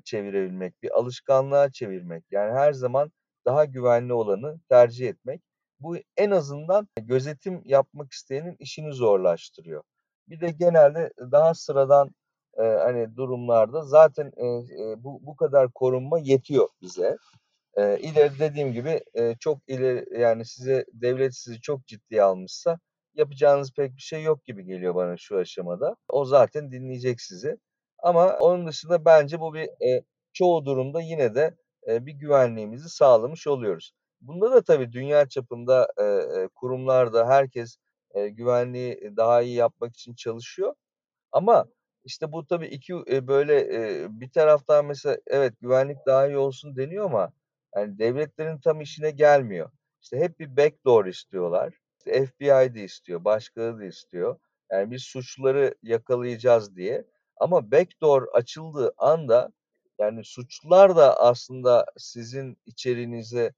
çevirebilmek, 0.04 0.82
bir 0.82 0.98
alışkanlığa 0.98 1.72
çevirmek. 1.72 2.24
Yani 2.30 2.52
her 2.52 2.72
zaman 2.72 3.12
daha 3.46 3.64
güvenli 3.64 4.12
olanı 4.12 4.60
tercih 4.68 5.08
etmek. 5.08 5.42
Bu 5.80 5.96
en 6.16 6.30
azından 6.30 6.88
gözetim 6.96 7.62
yapmak 7.64 8.12
isteyenin 8.12 8.56
işini 8.58 8.92
zorlaştırıyor. 8.92 9.82
Bir 10.28 10.40
de 10.40 10.50
genelde 10.50 11.10
daha 11.18 11.54
sıradan 11.54 12.10
e, 12.58 12.62
hani 12.62 13.16
durumlarda 13.16 13.82
zaten 13.82 14.32
e, 14.36 14.46
e, 14.46 15.04
bu 15.04 15.20
bu 15.22 15.36
kadar 15.36 15.72
korunma 15.72 16.18
yetiyor 16.18 16.68
bize. 16.82 17.16
E, 17.78 17.98
ileri 17.98 18.38
dediğim 18.38 18.72
gibi 18.72 19.00
e, 19.14 19.34
çok 19.40 19.58
ileri 19.68 20.20
yani 20.20 20.44
size 20.46 20.84
devlet 20.92 21.36
sizi 21.36 21.60
çok 21.60 21.86
ciddiye 21.86 22.22
almışsa 22.22 22.78
yapacağınız 23.14 23.72
pek 23.74 23.96
bir 23.96 24.02
şey 24.02 24.22
yok 24.22 24.44
gibi 24.44 24.64
geliyor 24.64 24.94
bana 24.94 25.16
şu 25.16 25.38
aşamada. 25.38 25.96
O 26.08 26.24
zaten 26.24 26.72
dinleyecek 26.72 27.20
sizi. 27.20 27.58
Ama 27.98 28.38
onun 28.38 28.66
dışında 28.66 29.04
bence 29.04 29.40
bu 29.40 29.54
bir 29.54 29.64
e, 29.64 30.04
çoğu 30.32 30.64
durumda 30.66 31.00
yine 31.00 31.34
de 31.34 31.56
e, 31.88 32.06
bir 32.06 32.12
güvenliğimizi 32.12 32.88
sağlamış 32.88 33.46
oluyoruz. 33.46 33.92
Bunda 34.20 34.52
da 34.52 34.62
tabii 34.62 34.92
dünya 34.92 35.28
çapında 35.28 35.88
e, 36.00 36.48
kurumlarda 36.54 37.28
herkes 37.28 37.76
e, 38.14 38.28
güvenliği 38.28 39.12
daha 39.16 39.42
iyi 39.42 39.54
yapmak 39.54 39.94
için 39.96 40.14
çalışıyor. 40.14 40.74
Ama 41.32 41.66
işte 42.04 42.32
bu 42.32 42.46
tabii 42.46 42.66
iki 42.66 42.94
e, 43.10 43.26
böyle 43.28 43.56
e, 43.76 44.06
bir 44.20 44.30
taraftan 44.30 44.86
mesela 44.86 45.18
evet 45.26 45.54
güvenlik 45.60 46.06
daha 46.06 46.26
iyi 46.28 46.38
olsun 46.38 46.76
deniyor 46.76 47.04
ama 47.06 47.32
yani 47.76 47.98
devletlerin 47.98 48.58
tam 48.58 48.80
işine 48.80 49.10
gelmiyor. 49.10 49.70
İşte 50.02 50.18
hep 50.18 50.38
bir 50.40 50.56
backdoor 50.56 51.06
istiyorlar. 51.06 51.74
İşte 51.98 52.26
FBI 52.26 52.74
de 52.74 52.84
istiyor, 52.84 53.24
başkaları 53.24 53.78
da 53.78 53.84
istiyor. 53.84 54.38
Yani 54.72 54.90
biz 54.90 55.02
suçluları 55.02 55.74
yakalayacağız 55.82 56.76
diye. 56.76 57.04
Ama 57.36 57.70
backdoor 57.70 58.26
açıldığı 58.32 58.92
anda 58.98 59.52
yani 59.98 60.24
suçlular 60.24 60.96
da 60.96 61.20
aslında 61.20 61.86
sizin 61.96 62.58
içeriğinize 62.66 63.52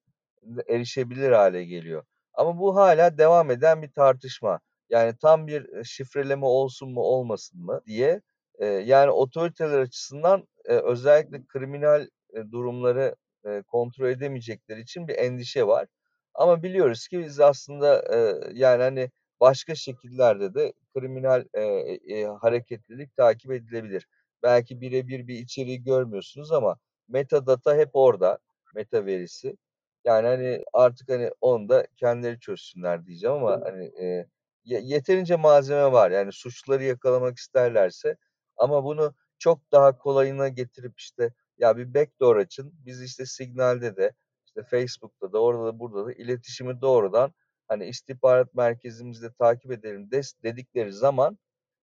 erişebilir 0.69 1.33
hale 1.33 1.65
geliyor. 1.65 2.05
Ama 2.35 2.59
bu 2.59 2.77
hala 2.77 3.19
devam 3.19 3.51
eden 3.51 3.83
bir 3.83 3.93
tartışma. 3.93 4.61
Yani 4.91 5.17
tam 5.17 5.47
bir 5.47 5.85
şifreleme 5.85 6.47
olsun 6.47 6.93
mu 6.93 7.01
olmasın 7.01 7.61
mı 7.65 7.81
diye. 7.87 8.23
E, 8.59 8.67
yani 8.67 9.11
otoriteler 9.11 9.79
açısından 9.79 10.49
e, 10.65 10.73
özellikle 10.75 11.47
kriminal 11.47 12.09
e, 12.35 12.51
durumları 12.53 13.17
e, 13.47 13.63
kontrol 13.63 14.09
edemeyecekleri 14.09 14.81
için 14.81 15.09
bir 15.09 15.15
endişe 15.19 15.67
var. 15.67 15.87
Ama 16.35 16.63
biliyoruz 16.63 17.09
ki 17.09 17.19
biz 17.19 17.41
aslında 17.41 18.15
e, 18.15 18.41
yani 18.53 18.83
hani 18.83 19.11
başka 19.41 19.75
şekillerde 19.75 20.55
de 20.55 20.73
kriminal 20.95 21.45
e, 21.55 21.63
e, 21.63 22.25
hareketlilik 22.25 23.17
takip 23.17 23.53
edilebilir. 23.53 24.07
Belki 24.43 24.81
birebir 24.81 25.27
bir 25.29 25.39
içeriği 25.39 25.83
görmüyorsunuz 25.85 26.53
ama 26.53 26.77
metadata 27.09 27.77
hep 27.77 27.91
orada, 27.93 28.39
meta 28.75 29.07
verisi. 29.07 29.57
Yani 30.05 30.27
hani 30.27 30.65
artık 30.73 31.09
hani 31.09 31.31
onu 31.41 31.69
da 31.69 31.87
kendileri 31.97 32.41
çözsünler 32.41 33.07
diyeceğim 33.07 33.37
ama 33.37 33.61
hani 33.65 33.85
e, 33.85 34.27
yeterince 34.65 35.37
malzeme 35.37 35.93
var. 35.93 36.11
Yani 36.11 36.33
suçları 36.33 36.85
yakalamak 36.85 37.39
isterlerse 37.39 38.17
ama 38.57 38.85
bunu 38.85 39.15
çok 39.39 39.73
daha 39.73 39.99
kolayına 39.99 40.49
getirip 40.49 41.01
işte 41.01 41.33
ya 41.61 41.77
bir 41.77 41.95
backdoor 41.95 42.37
açın. 42.37 42.73
Biz 42.87 43.03
işte 43.03 43.27
Signal'de 43.27 43.97
de 43.97 44.13
işte 44.47 44.63
Facebook'ta 44.63 45.33
da 45.33 45.43
orada 45.43 45.65
da 45.65 45.79
burada 45.79 46.07
da 46.07 46.13
iletişimi 46.13 46.81
doğrudan 46.81 47.35
hani 47.69 47.87
istihbarat 47.87 48.55
merkezimizde 48.55 49.33
takip 49.33 49.73
edelim 49.73 50.11
des 50.11 50.35
dedikleri 50.43 50.93
zaman 50.93 51.39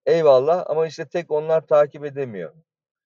eyvallah 0.06 0.66
ama 0.68 0.88
işte 0.88 1.08
tek 1.10 1.32
onlar 1.32 1.68
takip 1.68 2.06
edemiyor. 2.06 2.54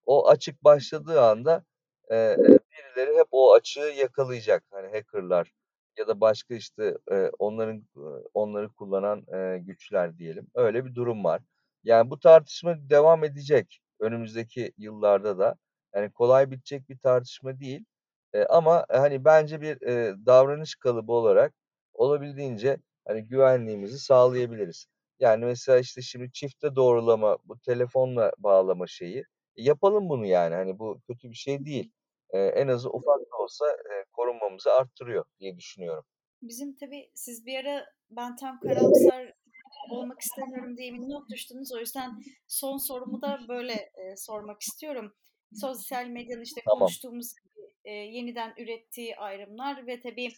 O 0.06 0.28
açık 0.30 0.64
başladığı 0.64 1.22
anda 1.22 1.66
e, 2.12 2.38
birileri 2.38 3.20
hep 3.20 3.28
o 3.32 3.54
açığı 3.54 3.94
yakalayacak. 3.98 4.64
Hani 4.72 4.88
hackerlar 4.92 5.52
ya 5.98 6.08
da 6.08 6.22
başka 6.22 6.56
işte 6.56 6.98
e, 7.12 7.32
onların 7.40 7.84
onları 8.34 8.70
kullanan 8.70 9.26
e, 9.36 9.60
güçler 9.60 10.18
diyelim. 10.18 10.48
Öyle 10.56 10.86
bir 10.86 10.96
durum 10.96 11.24
var. 11.24 11.42
Yani 11.84 12.10
bu 12.10 12.20
tartışma 12.20 12.90
devam 12.90 13.24
edecek 13.24 13.82
önümüzdeki 14.00 14.74
yıllarda 14.78 15.40
da. 15.40 15.56
Yani 15.96 16.12
kolay 16.12 16.52
bitecek 16.52 16.90
bir 16.90 16.98
tartışma 16.98 17.60
değil. 17.60 17.86
E, 18.34 18.44
ama 18.44 18.86
hani 18.90 19.26
bence 19.26 19.62
bir 19.62 19.82
e, 19.82 20.16
davranış 20.26 20.76
kalıbı 20.76 21.12
olarak 21.12 21.54
olabildiğince 21.94 22.78
hani 23.08 23.28
güvenliğimizi 23.28 24.00
sağlayabiliriz. 24.00 24.86
Yani 25.20 25.46
mesela 25.46 25.80
işte 25.80 26.02
şimdi 26.02 26.32
çifte 26.32 26.76
doğrulama, 26.76 27.38
bu 27.46 27.60
telefonla 27.60 28.32
bağlama 28.38 28.88
şeyi 28.88 29.24
yapalım 29.56 30.10
bunu 30.10 30.26
yani. 30.26 30.56
Hani 30.56 30.80
bu 30.80 31.00
kötü 31.08 31.30
bir 31.30 31.36
şey 31.36 31.66
değil. 31.66 31.92
Ee, 32.30 32.40
en 32.40 32.68
azı 32.68 32.90
ufak 32.90 33.20
da 33.20 33.38
olsa 33.38 33.66
e, 33.72 34.06
korunmamızı 34.14 34.74
arttırıyor 34.74 35.26
diye 35.40 35.58
düşünüyorum. 35.58 36.04
Bizim 36.42 36.76
tabii 36.76 37.12
siz 37.14 37.46
bir 37.46 37.60
ara 37.60 37.86
ben 38.10 38.36
tam 38.36 38.60
karamsar 38.60 39.34
olmak 39.90 40.22
istemiyorum 40.22 40.78
diye 40.78 40.94
bir 40.94 41.00
not 41.00 41.30
düştünüz. 41.30 41.74
O 41.74 41.80
yüzden 41.80 42.12
son 42.48 42.78
sorumu 42.78 43.22
da 43.22 43.40
böyle 43.48 43.74
e, 43.74 44.16
sormak 44.18 44.62
istiyorum. 44.62 45.14
Sosyal 45.56 46.06
medyanın 46.06 46.42
işte 46.42 46.62
Tamam. 46.66 46.80
konuştuğumuz 46.80 47.34
gibi 47.36 47.70
e, 47.86 47.92
yeniden 47.92 48.54
ürettiği 48.58 49.18
ayrımlar 49.18 49.88
ve 49.88 50.02
tabii 50.02 50.30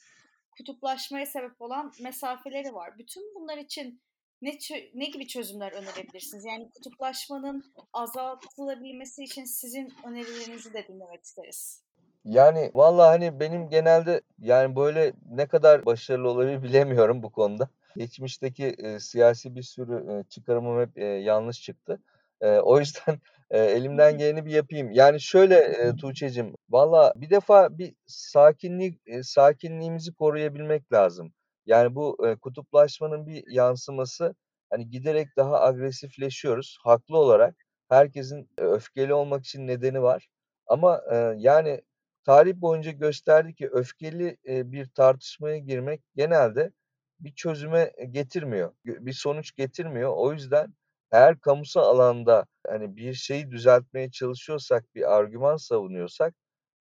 kutuplaşmaya 0.58 1.25
sebep 1.25 1.62
olan 1.62 1.91
mesafeleri 2.01 2.73
var. 2.73 2.97
Bütün 2.97 3.36
bunlar 3.36 3.58
için 3.58 4.01
ne 4.41 4.58
ne 4.93 5.06
gibi 5.06 5.28
çözümler 5.28 5.71
önerebilirsiniz? 5.71 6.45
Yani 6.45 6.71
kutuplaşmanın 6.71 7.63
azaltılabilmesi 7.93 9.23
için 9.23 9.45
sizin 9.45 9.93
önerilerinizi 10.08 10.73
de 10.73 10.88
dinlemek 10.88 11.23
isteriz. 11.23 11.84
Yani 12.25 12.71
vallahi 12.75 13.08
hani 13.08 13.39
benim 13.39 13.69
genelde 13.69 14.21
yani 14.39 14.75
böyle 14.75 15.13
ne 15.32 15.47
kadar 15.47 15.86
başarılı 15.86 16.30
olabilir 16.30 16.63
bilemiyorum 16.63 17.23
bu 17.23 17.32
konuda. 17.32 17.69
Geçmişteki 17.97 18.65
e, 18.65 18.99
siyasi 18.99 19.56
bir 19.56 19.63
sürü 19.63 20.12
e, 20.12 20.23
çıkarımım 20.30 20.82
hep 20.82 20.97
e, 20.97 21.06
yanlış 21.06 21.62
çıktı. 21.62 21.99
E, 22.41 22.48
o 22.48 22.80
yüzden 22.80 23.19
e, 23.52 23.60
elimden 23.60 24.17
geleni 24.17 24.45
bir 24.45 24.52
yapayım. 24.52 24.91
Yani 24.91 25.21
şöyle 25.21 25.56
e, 25.56 25.95
Tuğçe'cim, 25.95 26.56
valla 26.69 27.13
bir 27.15 27.30
defa 27.30 27.78
bir 27.78 27.95
sakinlik 28.06 29.02
e, 29.06 29.24
sakinliğimizi 29.24 30.13
koruyabilmek 30.13 30.93
lazım. 30.93 31.34
Yani 31.65 31.95
bu 31.95 32.28
e, 32.28 32.36
kutuplaşmanın 32.36 33.28
bir 33.28 33.43
yansıması 33.48 34.36
hani 34.69 34.89
giderek 34.89 35.28
daha 35.38 35.62
agresifleşiyoruz. 35.62 36.78
Haklı 36.84 37.17
olarak 37.17 37.56
herkesin 37.89 38.50
öfkeli 38.58 39.13
olmak 39.13 39.45
için 39.45 39.67
nedeni 39.67 40.02
var. 40.02 40.28
Ama 40.67 41.02
e, 41.12 41.15
yani 41.38 41.82
tarih 42.26 42.56
boyunca 42.56 42.91
gösterdi 42.91 43.56
ki 43.56 43.69
öfkeli 43.71 44.38
e, 44.48 44.71
bir 44.71 44.89
tartışmaya 44.89 45.58
girmek 45.58 46.02
genelde 46.15 46.71
bir 47.19 47.34
çözüme 47.34 47.91
getirmiyor, 48.12 48.74
bir 48.86 49.13
sonuç 49.13 49.56
getirmiyor. 49.56 50.13
O 50.15 50.34
yüzden 50.34 50.74
eğer 51.12 51.39
kamusal 51.39 51.82
alanda 51.84 52.46
hani 52.68 52.96
bir 52.96 53.13
şeyi 53.13 53.52
düzeltmeye 53.52 54.12
çalışıyorsak, 54.12 54.96
bir 54.96 55.15
argüman 55.15 55.58
savunuyorsak 55.58 56.34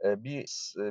bir 0.05 0.45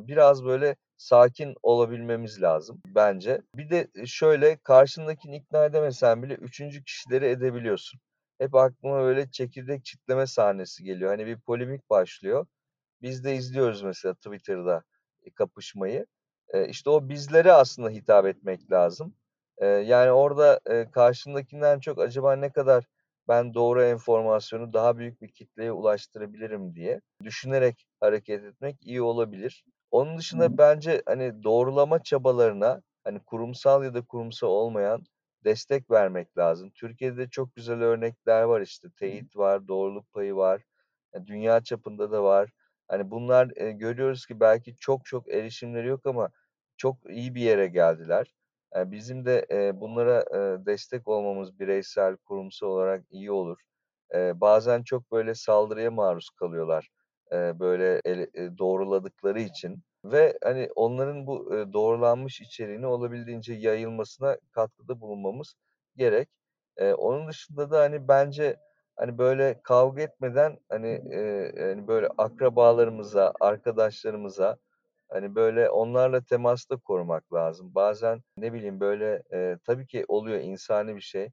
biraz 0.08 0.46
böyle 0.46 0.76
sakin 0.98 1.56
olabilmemiz 1.63 2.41
lazım 2.41 2.82
bence. 2.88 3.41
Bir 3.56 3.69
de 3.69 3.88
şöyle 4.06 4.58
karşındakini 4.58 5.38
ikna 5.38 5.65
edemesen 5.65 6.24
bile 6.24 6.34
üçüncü 6.34 6.84
kişileri 6.84 7.26
edebiliyorsun. 7.26 8.00
Hep 8.38 8.56
aklıma 8.56 9.00
böyle 9.00 9.32
çekirdek 9.32 9.86
çitleme 9.86 10.28
sahnesi 10.28 10.84
geliyor. 10.84 11.12
Hani 11.12 11.26
bir 11.26 11.39
polemik 11.39 11.89
başlıyor. 11.89 12.46
Biz 13.02 13.24
de 13.24 13.36
izliyoruz 13.36 13.84
mesela 13.84 14.13
Twitter'da 14.13 14.84
kapışmayı. 15.36 16.06
İşte 16.67 16.89
o 16.89 17.10
bizlere 17.10 17.52
aslında 17.52 17.89
hitap 17.89 18.26
etmek 18.26 18.72
lazım. 18.72 19.15
Yani 19.62 20.12
orada 20.12 20.60
karşındakinden 20.91 21.80
çok 21.80 22.00
acaba 22.00 22.36
ne 22.36 22.52
kadar 22.52 22.86
ben 23.28 23.54
doğru 23.54 23.84
enformasyonu 23.84 24.74
daha 24.74 24.98
büyük 24.98 25.22
bir 25.22 25.28
kitleye 25.32 25.72
ulaştırabilirim 25.72 26.76
diye 26.76 27.02
düşünerek 27.24 27.88
hareket 28.00 28.44
etmek 28.44 28.78
iyi 28.82 29.02
olabilir. 29.02 29.66
Onun 29.92 30.18
dışında 30.18 30.58
bence 30.58 31.02
hani 31.06 31.44
doğrulama 31.44 32.04
çabalarına 32.04 32.82
hani 33.04 33.20
kurumsal 33.20 33.84
ya 33.84 33.94
da 33.94 34.02
kurumsal 34.06 34.48
olmayan 34.48 35.04
destek 35.44 35.92
vermek 35.92 36.38
lazım. 36.38 36.72
Türkiye'de 36.76 37.30
çok 37.30 37.56
güzel 37.56 37.82
örnekler 37.82 38.44
var 38.44 38.62
işte 38.62 38.88
teyit 39.00 39.36
var, 39.36 39.68
doğruluk 39.68 40.14
payı 40.14 40.36
var. 40.36 40.62
Dünya 41.26 41.64
çapında 41.64 42.12
da 42.12 42.24
var. 42.24 42.50
Hani 42.88 43.12
bunlar 43.12 43.52
e, 43.56 43.72
görüyoruz 43.72 44.26
ki 44.26 44.40
belki 44.40 44.76
çok 44.76 45.06
çok 45.06 45.30
erişimleri 45.34 45.88
yok 45.88 46.06
ama 46.06 46.30
çok 46.78 47.10
iyi 47.10 47.36
bir 47.36 47.42
yere 47.42 47.68
geldiler. 47.68 48.34
Bizim 48.76 49.26
de 49.26 49.46
bunlara 49.76 50.26
destek 50.66 51.08
olmamız 51.08 51.60
bireysel, 51.60 52.18
kurumsal 52.18 52.68
olarak 52.68 53.04
iyi 53.12 53.32
olur. 53.32 53.58
Bazen 54.14 54.84
çok 54.84 55.12
böyle 55.12 55.36
saldırıya 55.36 55.92
maruz 55.92 56.30
kalıyorlar. 56.30 56.90
Böyle 57.32 58.02
e, 58.06 58.58
doğruladıkları 58.58 59.40
için 59.40 59.84
ve 60.06 60.38
hani 60.44 60.70
onların 60.76 61.28
bu 61.28 61.52
doğrulanmış 61.74 62.42
içeriğini 62.42 62.88
olabildiğince 62.88 63.54
yayılmasına 63.54 64.38
katkıda 64.52 65.02
bulunmamız 65.02 65.56
gerek. 65.96 66.30
Onun 66.82 67.28
dışında 67.28 67.72
da 67.72 67.80
hani 67.80 68.08
bence 68.08 68.58
hani 68.96 69.18
böyle 69.18 69.62
kavga 69.64 70.02
etmeden 70.02 70.60
hani 70.70 71.02
hani 71.60 71.88
böyle 71.88 72.08
akrabalarımıza, 72.18 73.34
arkadaşlarımıza 73.40 74.58
hani 75.13 75.36
böyle 75.36 75.69
onlarla 75.69 76.21
temasta 76.21 76.78
korumak 76.78 77.34
lazım. 77.34 77.76
Bazen 77.76 78.21
ne 78.38 78.54
bileyim 78.54 78.80
böyle 78.80 79.23
e, 79.34 79.58
tabii 79.65 79.88
ki 79.88 80.06
oluyor 80.08 80.39
insani 80.39 80.95
bir 80.95 81.02
şey. 81.02 81.30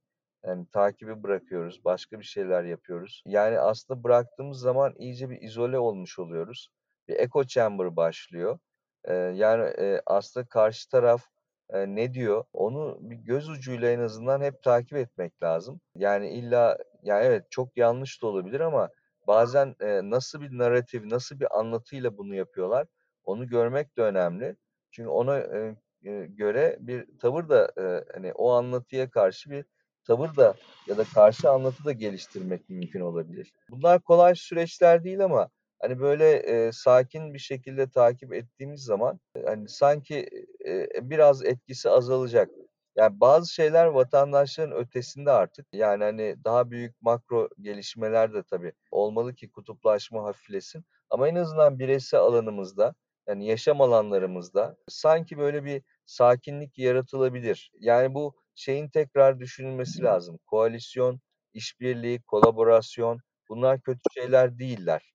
Yani 0.47 0.67
takibi 0.73 1.23
bırakıyoruz, 1.23 1.85
başka 1.85 2.19
bir 2.21 2.25
şeyler 2.25 2.65
yapıyoruz. 2.65 3.23
Yani 3.27 3.59
aslında 3.59 4.05
bıraktığımız 4.05 4.59
zaman 4.61 4.95
iyice 4.99 5.31
bir 5.31 5.43
izole 5.43 5.79
olmuş 5.79 6.19
oluyoruz. 6.19 6.69
Bir 7.09 7.17
echo 7.19 7.45
chamber 7.45 7.97
başlıyor. 7.97 8.59
E, 9.05 9.15
yani 9.15 9.65
e, 9.65 10.03
aslında 10.07 10.47
karşı 10.47 10.91
taraf 10.91 11.25
e, 11.71 11.87
ne 11.87 12.15
diyor 12.15 12.45
onu 12.53 12.99
bir 13.01 13.17
göz 13.17 13.49
ucuyla 13.49 13.91
en 13.91 14.01
azından 14.01 14.41
hep 14.41 14.63
takip 14.63 14.99
etmek 14.99 15.43
lazım. 15.43 15.81
Yani 15.97 16.29
illa 16.31 16.79
ya 17.03 17.23
evet 17.23 17.51
çok 17.51 17.77
yanlış 17.77 18.23
da 18.23 18.27
olabilir 18.27 18.61
ama 18.61 18.89
bazen 19.27 19.75
e, 19.81 20.11
nasıl 20.11 20.41
bir 20.41 20.59
narratif, 20.59 21.05
nasıl 21.05 21.41
bir 21.41 21.59
anlatıyla 21.59 22.19
bunu 22.19 22.35
yapıyorlar 22.35 22.87
onu 23.25 23.49
görmek 23.49 23.97
de 23.97 24.03
önemli. 24.03 24.57
Çünkü 24.91 25.09
ona 25.09 25.39
e, 25.39 25.77
e, 26.05 26.27
göre 26.27 26.77
bir 26.81 27.19
tavır 27.19 27.49
da 27.49 27.73
e, 27.79 28.05
hani 28.15 28.33
o 28.33 28.51
anlatıya 28.51 29.11
karşı 29.11 29.51
bir 29.51 29.65
tavır 30.05 30.37
da 30.37 30.55
ya 30.87 30.99
da 30.99 31.05
karşı 31.15 31.51
anlatı 31.51 31.85
da 31.85 31.93
geliştirmek 31.93 32.69
mümkün 32.69 33.01
olabilir. 33.01 33.53
Bunlar 33.71 34.01
kolay 34.01 34.35
süreçler 34.35 35.05
değil 35.05 35.25
ama 35.25 35.49
hani 35.81 36.01
böyle 36.01 36.33
e, 36.33 36.73
sakin 36.73 37.35
bir 37.35 37.39
şekilde 37.39 37.91
takip 37.91 38.33
ettiğimiz 38.33 38.85
zaman 38.85 39.21
e, 39.37 39.43
hani 39.43 39.69
sanki 39.69 40.29
e, 40.67 41.11
biraz 41.11 41.45
etkisi 41.45 41.91
azalacak. 41.91 42.51
Yani 42.97 43.21
bazı 43.21 43.53
şeyler 43.53 43.87
vatandaşların 43.87 44.77
ötesinde 44.77 45.31
artık. 45.31 45.67
Yani 45.73 46.05
hani 46.05 46.37
daha 46.45 46.71
büyük 46.71 47.03
makro 47.03 47.49
gelişmeler 47.61 48.35
de 48.35 48.43
tabii 48.43 48.73
olmalı 48.91 49.35
ki 49.35 49.51
kutuplaşma 49.51 50.25
hafiflesin. 50.25 50.85
Ama 51.11 51.29
en 51.29 51.35
azından 51.35 51.79
bireysel 51.79 52.21
alanımızda 52.21 52.95
yani 53.29 53.47
yaşam 53.47 53.81
alanlarımızda 53.81 54.77
sanki 54.89 55.39
böyle 55.39 55.65
bir 55.65 55.83
sakinlik 56.07 56.79
yaratılabilir. 56.79 57.71
Yani 57.81 58.15
bu 58.15 58.35
şeyin 58.55 58.89
tekrar 58.89 59.41
düşünülmesi 59.41 60.03
lazım. 60.03 60.39
Koalisyon, 60.47 61.21
işbirliği, 61.55 62.23
kolaborasyon 62.23 63.21
bunlar 63.49 63.81
kötü 63.81 64.01
şeyler 64.15 64.59
değiller. 64.59 65.13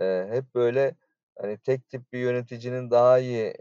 Ee, 0.00 0.26
hep 0.30 0.54
böyle 0.54 0.96
hani 1.38 1.58
tek 1.58 1.88
tip 1.88 2.12
bir 2.12 2.18
yöneticinin 2.18 2.90
daha 2.90 3.18
iyi 3.18 3.54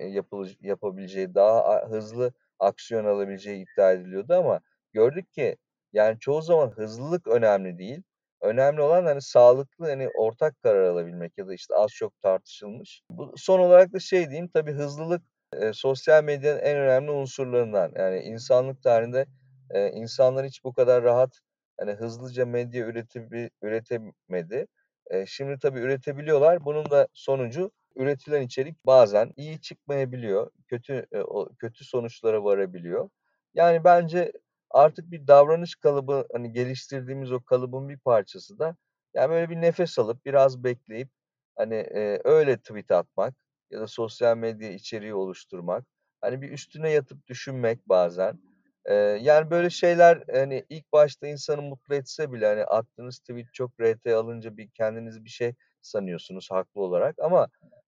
yapabileceği, 0.61 1.35
daha 1.35 1.81
hızlı 1.89 2.33
aksiyon 2.59 3.05
alabileceği 3.05 3.63
iddia 3.65 3.91
ediliyordu 3.93 4.33
ama 4.33 4.61
gördük 4.93 5.33
ki 5.33 5.57
yani 5.93 6.19
çoğu 6.19 6.41
zaman 6.41 6.71
hızlılık 6.71 7.27
önemli 7.27 7.77
değil. 7.77 8.03
Önemli 8.41 8.81
olan 8.81 9.05
hani 9.05 9.21
sağlıklı 9.21 9.85
hani 9.85 10.09
ortak 10.09 10.61
karar 10.63 10.83
alabilmek 10.83 11.37
ya 11.37 11.47
da 11.47 11.53
işte 11.53 11.75
az 11.75 11.91
çok 11.91 12.21
tartışılmış. 12.21 13.01
Bu 13.09 13.33
son 13.37 13.59
olarak 13.59 13.93
da 13.93 13.99
şey 13.99 14.29
diyeyim 14.29 14.49
tabii 14.53 14.71
hızlılık 14.71 15.21
e, 15.53 15.73
sosyal 15.73 16.23
medyanın 16.23 16.59
en 16.59 16.77
önemli 16.77 17.11
unsurlarından. 17.11 17.91
Yani 17.95 18.19
insanlık 18.19 18.83
tarihinde 18.83 19.25
e, 19.69 19.91
insanlar 19.91 20.45
hiç 20.45 20.63
bu 20.63 20.73
kadar 20.73 21.03
rahat 21.03 21.39
hani 21.79 21.91
hızlıca 21.91 22.45
medya 22.45 22.85
üretim 22.85 23.29
üretemedi. 23.61 24.67
E, 25.09 25.25
şimdi 25.25 25.59
tabii 25.59 25.79
üretebiliyorlar. 25.79 26.65
Bunun 26.65 26.91
da 26.91 27.07
sonucu 27.13 27.71
üretilen 27.95 28.41
içerik 28.41 28.85
bazen 28.85 29.33
iyi 29.35 29.61
çıkmayabiliyor. 29.61 30.51
Kötü 30.67 30.93
e, 30.93 31.19
kötü 31.59 31.85
sonuçlara 31.85 32.43
varabiliyor. 32.43 33.09
Yani 33.53 33.83
bence 33.83 34.31
artık 34.73 35.11
bir 35.11 35.27
davranış 35.27 35.75
kalıbı 35.75 36.27
hani 36.33 36.51
geliştirdiğimiz 36.53 37.31
o 37.31 37.41
kalıbın 37.43 37.89
bir 37.89 37.97
parçası 37.97 38.59
da 38.59 38.75
yani 39.13 39.29
böyle 39.31 39.49
bir 39.49 39.61
nefes 39.61 39.99
alıp 39.99 40.25
biraz 40.25 40.63
bekleyip 40.63 41.09
hani 41.55 41.75
e, 41.75 42.21
öyle 42.23 42.57
tweet 42.57 42.91
atmak 42.91 43.35
ya 43.71 43.79
da 43.81 43.87
sosyal 43.87 44.37
medya 44.37 44.71
içeriği 44.71 45.13
oluşturmak. 45.13 45.85
Hani 46.21 46.41
bir 46.41 46.51
üstüne 46.51 46.91
yatıp 46.91 47.27
düşünmek 47.27 47.89
bazen. 47.89 48.39
Ee, 48.85 48.93
yani 48.95 49.51
böyle 49.51 49.69
şeyler 49.69 50.23
hani 50.31 50.65
ilk 50.69 50.93
başta 50.93 51.27
insanı 51.27 51.61
mutlu 51.61 51.95
etse 51.95 52.31
bile 52.31 52.47
hani 52.47 52.63
attığınız 52.65 53.19
tweet 53.19 53.53
çok 53.53 53.71
RT 53.81 54.07
alınca 54.15 54.57
bir 54.57 54.69
kendiniz 54.69 55.25
bir 55.25 55.29
şey 55.29 55.53
sanıyorsunuz 55.81 56.51
haklı 56.51 56.81
olarak 56.81 57.15
ama 57.19 57.47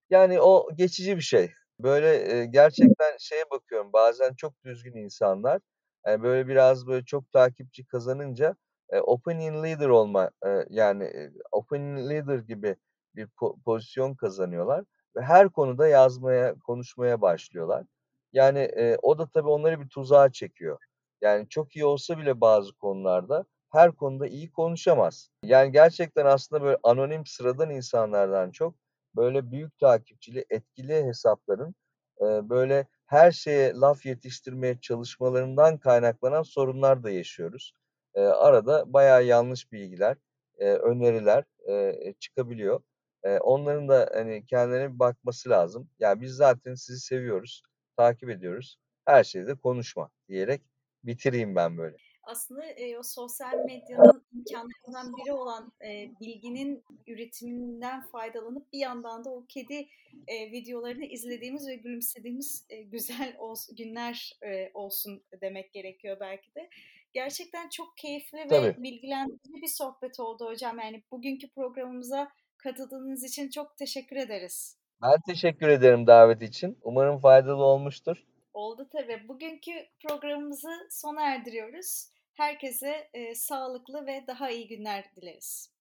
yani 0.10 0.42
o 0.42 0.70
geçici 0.76 1.18
bir 1.18 1.22
şey. 1.22 1.52
Böyle 1.80 2.38
e, 2.38 2.46
gerçekten 2.46 3.18
şeye 3.20 3.44
bakıyorum 3.52 3.94
bazen 3.94 4.34
çok 4.34 4.64
düzgün 4.64 4.96
insanlar 4.96 5.60
yani 6.08 6.24
böyle 6.24 6.48
biraz 6.48 6.88
böyle 6.88 7.06
çok 7.06 7.32
takipçi 7.32 7.86
kazanınca 7.86 8.56
e, 8.90 9.00
opinion 9.00 9.64
leader 9.64 9.90
olma 9.90 10.32
e, 10.46 10.66
yani 10.70 11.04
e, 11.04 11.32
opinion 11.52 12.10
leader 12.10 12.40
gibi 12.40 12.76
bir 13.16 13.28
po- 13.28 13.62
pozisyon 13.62 14.16
kazanıyorlar 14.16 14.84
ve 15.16 15.22
her 15.22 15.50
konuda 15.50 15.88
yazmaya, 15.88 16.56
konuşmaya 16.60 17.22
başlıyorlar. 17.22 17.86
Yani 18.34 18.60
e, 18.60 18.98
o 19.02 19.18
da 19.18 19.28
tabii 19.28 19.50
onları 19.50 19.82
bir 19.82 19.90
tuzağa 19.90 20.32
çekiyor. 20.32 20.80
Yani 21.22 21.50
çok 21.50 21.76
iyi 21.76 21.86
olsa 21.86 22.18
bile 22.18 22.42
bazı 22.42 22.74
konularda 22.74 23.46
her 23.72 23.92
konuda 23.92 24.28
iyi 24.28 24.52
konuşamaz. 24.52 25.30
Yani 25.44 25.72
gerçekten 25.72 26.26
aslında 26.26 26.64
böyle 26.64 26.78
anonim 26.84 27.26
sıradan 27.26 27.70
insanlardan 27.70 28.52
çok 28.52 28.76
böyle 29.16 29.52
büyük 29.52 29.80
takipçili 29.80 30.46
etkili 30.50 31.04
hesapların 31.06 31.76
e, 32.22 32.50
böyle 32.50 32.88
her 33.14 33.32
şeye 33.32 33.74
laf 33.74 34.06
yetiştirmeye 34.06 34.80
çalışmalarından 34.82 35.78
kaynaklanan 35.78 36.44
sorunlar 36.44 37.04
da 37.04 37.10
yaşıyoruz. 37.10 37.74
E, 38.16 38.22
arada 38.22 38.94
bayağı 38.94 39.24
yanlış 39.26 39.72
bilgiler, 39.72 40.18
e, 40.58 40.66
öneriler 40.74 41.44
e, 41.70 42.14
çıkabiliyor. 42.20 42.82
E, 43.24 43.38
onların 43.38 43.90
da 43.90 44.10
hani 44.14 44.46
kendilerine 44.46 44.94
bir 44.94 45.00
bakması 45.00 45.50
lazım. 45.50 45.90
Yani 46.00 46.22
biz 46.22 46.32
zaten 46.32 46.76
sizi 46.76 47.00
seviyoruz, 47.00 47.64
takip 47.98 48.30
ediyoruz. 48.30 48.78
Her 49.06 49.24
şeyde 49.24 49.56
konuşma 49.56 50.10
diyerek 50.30 50.62
bitireyim 51.04 51.56
ben 51.56 51.78
böyle. 51.78 51.98
Aslında 52.24 52.66
e, 52.66 52.98
o 52.98 53.04
sosyal 53.04 53.66
medyanın 53.66 54.24
imkanlarından 54.34 55.14
biri 55.18 55.34
olan 55.34 55.72
e, 55.86 56.12
bilginin 56.22 56.84
üretiminden 57.08 58.02
faydalanıp 58.02 58.74
bir 58.74 58.80
yandan 58.80 59.26
da 59.26 59.30
o 59.30 59.46
kedi 59.50 59.88
e, 60.28 60.52
videolarını 60.52 61.06
izlediğimiz 61.06 61.68
ve 61.68 61.76
gülümsediğimiz 61.76 62.66
e, 62.70 62.82
güzel 62.82 63.36
olsun, 63.40 63.76
günler 63.76 64.38
e, 64.44 64.72
olsun 64.74 65.24
demek 65.42 65.74
gerekiyor 65.74 66.18
belki 66.20 66.56
de. 66.56 66.70
Gerçekten 67.14 67.70
çok 67.70 67.98
keyifli 67.98 68.48
Tabii. 68.50 68.68
ve 68.68 68.84
bilgilendirici 68.84 69.62
bir 69.62 69.68
sohbet 69.68 70.20
oldu 70.20 70.46
hocam. 70.46 70.80
Yani 70.80 71.04
bugünkü 71.12 71.50
programımıza 71.50 72.32
Katıldığınız 72.64 73.24
için 73.24 73.50
çok 73.50 73.78
teşekkür 73.78 74.16
ederiz. 74.16 74.78
Ben 75.02 75.22
teşekkür 75.28 75.68
ederim 75.68 76.08
davet 76.08 76.42
için. 76.42 76.78
Umarım 76.82 77.20
faydalı 77.20 77.64
olmuştur. 77.64 78.24
Oldu 78.54 78.90
tabii. 78.92 79.28
Bugünkü 79.28 79.72
programımızı 80.08 80.72
sona 80.90 81.22
erdiriyoruz. 81.22 82.13
Herkese 82.34 83.10
e, 83.14 83.36
sağlıklı 83.36 84.06
ve 84.06 84.24
daha 84.28 84.50
iyi 84.50 84.68
günler 84.68 85.16
dileriz. 85.16 85.73